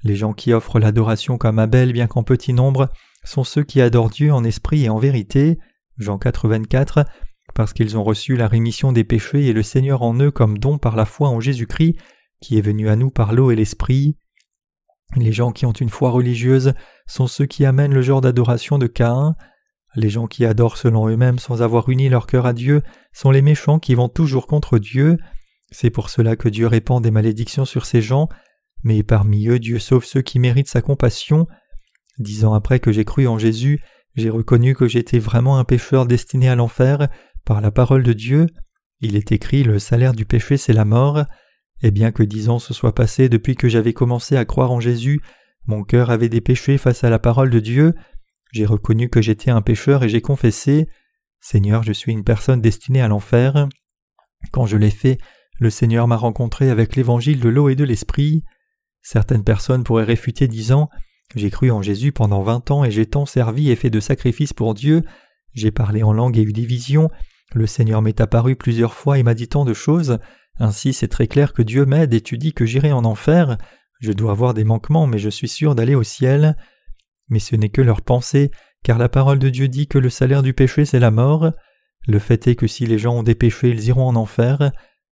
Les 0.04 0.16
gens 0.16 0.34
qui 0.34 0.52
offrent 0.52 0.80
l'adoration 0.80 1.38
comme 1.38 1.60
Abel, 1.60 1.94
bien 1.94 2.08
qu'en 2.08 2.24
petit 2.24 2.54
nombre, 2.54 2.90
sont 3.24 3.44
ceux 3.44 3.64
qui 3.64 3.82
adorent 3.82 4.10
Dieu 4.10 4.34
en 4.34 4.44
esprit 4.44 4.86
et 4.86 4.90
en 4.90 4.98
vérité. 4.98 5.60
Jean 5.98 6.18
4, 6.18 6.48
24, 6.50 7.06
parce 7.54 7.74
qu'ils 7.74 7.98
ont 7.98 8.04
reçu 8.04 8.36
la 8.36 8.48
rémission 8.48 8.92
des 8.92 9.04
péchés 9.04 9.46
et 9.46 9.54
le 9.54 9.62
Seigneur 9.62 10.02
en 10.02 10.20
eux 10.20 10.32
comme 10.32 10.58
don 10.58 10.80
par 10.80 10.96
la 10.96 11.06
foi 11.06 11.30
en 11.30 11.40
Jésus-Christ, 11.40 11.98
qui 12.42 12.58
est 12.58 12.62
venu 12.62 12.90
à 12.90 12.96
nous 12.96 13.12
par 13.12 13.34
l'eau 13.34 13.52
et 13.52 13.56
l'esprit. 13.56 14.18
Les 15.18 15.32
gens 15.32 15.52
qui 15.52 15.68
ont 15.68 15.72
une 15.72 15.90
foi 15.90 16.10
religieuse 16.10 16.74
sont 17.06 17.28
ceux 17.28 17.46
qui 17.46 17.64
amènent 17.66 17.94
le 17.94 18.02
genre 18.02 18.22
d'adoration 18.22 18.80
de 18.80 18.88
Caïn. 18.88 19.36
Les 19.96 20.10
gens 20.10 20.28
qui 20.28 20.46
adorent 20.46 20.78
selon 20.78 21.08
eux-mêmes 21.10 21.40
sans 21.40 21.62
avoir 21.62 21.90
uni 21.90 22.08
leur 22.08 22.28
cœur 22.28 22.46
à 22.46 22.54
Dieu 22.54 22.82
sont 23.12 23.32
les 23.32 23.42
méchants 23.42 23.80
qui 23.80 23.96
vont 23.96 24.10
toujours 24.10 24.48
contre 24.48 24.80
Dieu. 24.80 25.18
C'est 25.72 25.90
pour 25.90 26.10
cela 26.10 26.36
que 26.36 26.50
Dieu 26.50 26.68
répand 26.68 27.04
des 27.04 27.12
malédictions 27.12 27.66
sur 27.66 27.86
ces 27.86 28.02
gens, 28.02 28.30
mais 28.84 29.04
parmi 29.04 29.48
eux 29.48 29.60
Dieu 29.60 29.80
sauve 29.80 30.06
ceux 30.06 30.22
qui 30.22 30.40
méritent 30.40 30.70
sa 30.70 30.82
compassion. 30.82 31.48
Dix 32.20 32.46
ans 32.46 32.54
après 32.54 32.80
que 32.80 32.92
j'ai 32.92 33.06
cru 33.06 33.28
en 33.28 33.38
Jésus, 33.38 33.82
j'ai 34.16 34.30
reconnu 34.30 34.76
que 34.76 34.88
j'étais 34.88 35.20
vraiment 35.20 35.58
un 35.58 35.64
pécheur 35.64 36.06
destiné 36.06 36.50
à 36.50 36.56
l'enfer 36.56 37.10
par 37.46 37.62
la 37.62 37.72
parole 37.72 38.04
de 38.04 38.14
Dieu. 38.14 38.48
Il 39.02 39.16
est 39.16 39.32
écrit 39.32 39.64
Le 39.64 39.80
salaire 39.80 40.14
du 40.14 40.26
péché 40.26 40.58
c'est 40.58 40.74
la 40.74 40.86
mort. 40.86 41.24
Et 41.84 41.92
bien 41.92 42.12
que 42.12 42.24
dix 42.24 42.50
ans 42.50 42.60
se 42.60 42.74
soient 42.74 42.94
passés 42.94 43.28
depuis 43.28 43.56
que 43.56 43.68
j'avais 43.68 43.94
commencé 43.94 44.38
à 44.38 44.46
croire 44.46 44.72
en 44.72 44.80
Jésus, 44.80 45.20
mon 45.66 45.84
cœur 45.84 46.12
avait 46.12 46.30
des 46.30 46.42
péchés 46.42 46.78
face 46.78 47.04
à 47.04 47.10
la 47.10 47.20
parole 47.20 47.50
de 47.50 47.60
Dieu. 47.60 47.96
J'ai 48.52 48.66
reconnu 48.66 49.10
que 49.10 49.22
j'étais 49.22 49.52
un 49.52 49.62
pécheur 49.62 50.04
et 50.04 50.10
j'ai 50.10 50.22
confessé 50.22 50.88
Seigneur, 51.40 51.82
je 51.82 51.92
suis 51.92 52.12
une 52.12 52.24
personne 52.24 52.62
destinée 52.62 53.02
à 53.02 53.08
l'enfer. 53.08 53.68
Quand 54.52 54.68
je 54.68 54.78
l'ai 54.78 54.92
fait, 54.92 55.18
le 55.60 55.70
Seigneur 55.70 56.08
m'a 56.08 56.18
rencontré 56.18 56.70
avec 56.70 56.96
l'évangile 56.96 57.40
de 57.40 57.50
l'eau 57.50 57.70
et 57.70 57.76
de 57.76 57.84
l'esprit. 57.84 58.44
Certaines 59.02 59.44
personnes 59.44 59.84
pourraient 59.84 60.04
réfuter 60.04 60.48
disant 60.48 60.90
J'ai 61.36 61.50
cru 61.50 61.72
en 61.72 61.82
Jésus 61.82 62.12
pendant 62.12 62.44
vingt 62.44 62.70
ans 62.70 62.84
et 62.84 62.92
j'ai 62.92 63.08
tant 63.08 63.26
servi 63.26 63.72
et 63.72 63.76
fait 63.76 63.90
de 63.90 64.00
sacrifices 64.00 64.54
pour 64.54 64.76
Dieu. 64.76 65.02
J'ai 65.54 65.72
parlé 65.72 66.04
en 66.04 66.14
langue 66.14 66.38
et 66.38 66.44
eu 66.44 66.54
des 66.54 66.66
visions. 66.66 67.10
Le 67.54 67.68
Seigneur 67.68 68.02
m'est 68.02 68.22
apparu 68.22 68.56
plusieurs 68.56 68.94
fois 68.94 69.18
et 69.18 69.24
m'a 69.24 69.34
dit 69.34 69.48
tant 69.48 69.66
de 69.66 69.74
choses. 69.74 70.20
Ainsi 70.60 70.94
c'est 70.94 71.08
très 71.08 71.28
clair 71.28 71.54
que 71.54 71.64
Dieu 71.64 71.86
m'aide 71.86 72.14
et 72.14 72.22
tu 72.22 72.38
dis 72.38 72.54
que 72.54 72.66
j'irai 72.66 72.92
en 72.92 73.04
enfer. 73.04 73.58
Je 74.00 74.12
dois 74.12 74.32
avoir 74.32 74.54
des 74.54 74.64
manquements, 74.64 75.08
mais 75.08 75.20
je 75.20 75.30
suis 75.30 75.48
sûr 75.48 75.74
d'aller 75.74 75.96
au 75.96 76.04
ciel. 76.04 76.56
Mais 77.32 77.40
ce 77.40 77.56
n'est 77.56 77.70
que 77.70 77.82
leur 77.82 78.04
pensée, 78.04 78.52
car 78.84 79.00
la 79.00 79.10
parole 79.10 79.40
de 79.40 79.50
Dieu 79.50 79.68
dit 79.68 79.88
que 79.88 79.98
le 79.98 80.12
salaire 80.12 80.44
du 80.44 80.54
péché 80.54 80.86
c'est 80.86 81.00
la 81.00 81.10
mort. 81.10 81.52
Le 82.08 82.20
fait 82.20 82.48
est 82.48 82.56
que 82.56 82.68
si 82.68 82.86
les 82.86 83.00
gens 83.00 83.16
ont 83.16 83.24
des 83.24 83.36
péchés, 83.36 83.70
ils 83.70 83.88
iront 83.88 84.08
en 84.08 84.16
enfer. 84.16 84.72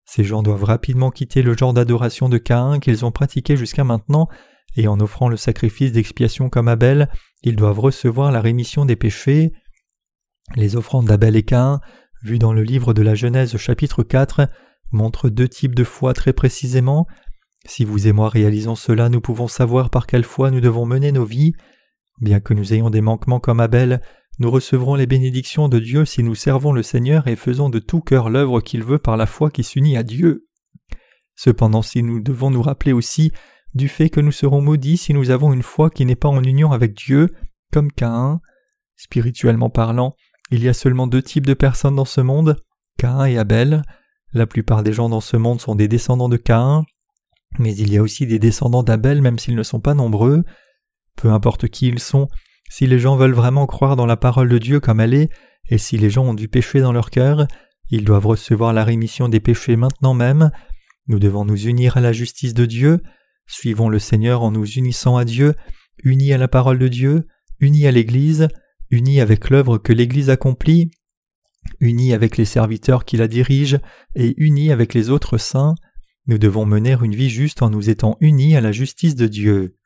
Ces 0.06 0.24
gens 0.24 0.42
doivent 0.42 0.64
rapidement 0.64 1.12
quitter 1.12 1.42
le 1.42 1.58
genre 1.58 1.74
d'adoration 1.74 2.30
de 2.30 2.38
Caïn 2.38 2.80
qu'ils 2.80 3.06
ont 3.06 3.12
pratiqué 3.12 3.58
jusqu'à 3.58 3.84
maintenant, 3.84 4.28
et 4.78 4.88
en 4.88 5.00
offrant 5.00 5.30
le 5.30 5.38
sacrifice 5.38 5.92
d'expiation 5.92 6.50
comme 6.50 6.68
Abel, 6.68 7.10
ils 7.44 7.56
doivent 7.56 7.80
recevoir 7.80 8.32
la 8.32 8.42
rémission 8.42 8.86
des 8.86 8.96
péchés. 8.96 9.52
Les 10.56 10.76
offrandes 10.76 11.06
d'Abel 11.06 11.36
et 11.36 11.44
Caïn, 11.44 11.82
vues 12.24 12.40
dans 12.40 12.54
le 12.54 12.64
livre 12.64 12.94
de 12.94 13.02
la 13.02 13.16
Genèse 13.16 13.58
chapitre 13.58 14.04
4, 14.04 14.48
montrent 14.92 15.30
deux 15.30 15.50
types 15.50 15.76
de 15.76 15.84
foi 15.84 16.14
très 16.14 16.34
précisément. 16.34 17.08
Si 17.66 17.84
vous 17.84 18.08
et 18.08 18.14
moi 18.14 18.30
réalisons 18.30 18.76
cela, 18.76 19.10
nous 19.10 19.22
pouvons 19.22 19.48
savoir 19.48 19.90
par 19.90 20.06
quelle 20.06 20.24
foi 20.24 20.52
nous 20.52 20.62
devons 20.62 20.86
mener 20.86 21.12
nos 21.12 21.26
vies. 21.26 21.54
Bien 22.22 22.40
que 22.40 22.54
nous 22.54 22.74
ayons 22.74 22.90
des 22.90 23.02
manquements 23.02 23.40
comme 23.40 23.60
Abel, 23.60 24.02
nous 24.40 24.52
recevrons 24.52 24.96
les 24.96 25.08
bénédictions 25.08 25.70
de 25.70 25.80
Dieu 25.80 26.06
si 26.06 26.24
nous 26.24 26.36
servons 26.36 26.74
le 26.74 26.84
Seigneur 26.84 27.28
et 27.28 27.36
faisons 27.36 27.70
de 27.70 27.80
tout 27.80 28.02
cœur 28.02 28.30
l'œuvre 28.30 28.62
qu'il 28.62 28.84
veut 28.84 29.00
par 29.00 29.18
la 29.18 29.26
foi 29.26 29.50
qui 29.50 29.64
s'unit 29.64 29.98
à 29.98 30.04
Dieu. 30.04 30.48
Cependant, 31.36 31.82
si 31.82 32.04
nous 32.04 32.22
devons 32.22 32.50
nous 32.50 32.62
rappeler 32.62 32.94
aussi 32.94 33.32
du 33.74 33.90
fait 33.90 34.10
que 34.10 34.22
nous 34.22 34.32
serons 34.32 34.62
maudits 34.62 34.98
si 34.98 35.14
nous 35.14 35.30
avons 35.30 35.54
une 35.54 35.64
foi 35.64 35.90
qui 35.90 36.06
n'est 36.06 36.16
pas 36.16 36.30
en 36.30 36.44
union 36.44 36.72
avec 36.72 36.96
Dieu, 36.96 37.30
comme 37.72 37.92
Caïn. 37.92 38.40
Spirituellement 38.96 39.70
parlant, 39.70 40.16
il 40.52 40.64
y 40.64 40.70
a 40.70 40.74
seulement 40.74 41.08
deux 41.08 41.22
types 41.22 41.46
de 41.46 41.54
personnes 41.54 41.96
dans 41.96 42.06
ce 42.06 42.22
monde, 42.22 42.56
Caïn 42.98 43.26
et 43.26 43.38
Abel. 43.38 43.84
La 44.34 44.48
plupart 44.48 44.84
des 44.84 44.94
gens 44.94 45.10
dans 45.10 45.22
ce 45.22 45.36
monde 45.36 45.60
sont 45.60 45.76
des 45.76 45.90
descendants 45.90 46.30
de 46.30 46.38
Caïn, 46.38 46.86
mais 47.60 47.76
il 47.76 47.92
y 47.92 47.98
a 47.98 48.02
aussi 48.02 48.28
des 48.28 48.40
descendants 48.40 48.84
d'Abel 48.84 49.22
même 49.22 49.40
s'ils 49.40 49.56
ne 49.56 49.64
sont 49.64 49.82
pas 49.82 49.94
nombreux. 49.94 50.44
Peu 51.16 51.32
importe 51.32 51.68
qui 51.68 51.88
ils 51.88 52.00
sont, 52.00 52.28
si 52.70 52.88
les 52.88 53.00
gens 53.00 53.16
veulent 53.16 53.34
vraiment 53.34 53.68
croire 53.68 53.96
dans 53.96 54.06
la 54.06 54.18
parole 54.18 54.50
de 54.50 54.58
Dieu 54.58 54.80
comme 54.80 55.00
elle 55.00 55.14
est, 55.14 55.30
et 55.70 55.78
si 55.78 55.98
les 55.98 56.10
gens 56.10 56.26
ont 56.26 56.34
du 56.34 56.48
péché 56.48 56.80
dans 56.80 56.92
leur 56.92 57.10
cœur, 57.10 57.48
ils 57.90 58.04
doivent 58.04 58.28
recevoir 58.28 58.74
la 58.74 58.84
rémission 58.84 59.30
des 59.30 59.40
péchés 59.40 59.76
maintenant 59.76 60.14
même. 60.14 60.52
Nous 61.08 61.20
devons 61.20 61.46
nous 61.46 61.68
unir 61.68 61.98
à 61.98 62.02
la 62.02 62.14
justice 62.14 62.54
de 62.54 62.66
Dieu, 62.66 63.02
suivons 63.48 63.90
le 63.90 64.00
Seigneur 64.00 64.42
en 64.42 64.52
nous 64.52 64.66
unissant 64.66 65.18
à 65.18 65.26
Dieu, 65.26 65.54
unis 66.04 66.34
à 66.34 66.38
la 66.38 66.48
parole 66.48 66.80
de 66.80 66.88
Dieu, 66.88 67.28
unis 67.60 67.88
à 67.88 67.92
l'Église, 67.92 68.48
unis 68.90 69.22
avec 69.22 69.50
l'œuvre 69.50 69.78
que 69.78 69.94
l'Église 69.94 70.30
accomplit, 70.30 70.92
unis 71.80 72.14
avec 72.14 72.38
les 72.38 72.46
serviteurs 72.46 73.06
qui 73.06 73.18
la 73.18 73.28
dirigent 73.28 73.80
et 74.16 74.34
unis 74.38 74.72
avec 74.72 74.94
les 74.94 75.10
autres 75.10 75.38
saints, 75.38 75.76
nous 76.28 76.38
devons 76.38 76.66
mener 76.66 76.98
une 77.04 77.16
vie 77.16 77.30
juste 77.30 77.62
en 77.62 77.70
nous 77.70 77.90
étant 77.90 78.18
unis 78.20 78.56
à 78.56 78.62
la 78.62 78.72
justice 78.72 79.16
de 79.16 79.28
Dieu. 79.28 79.78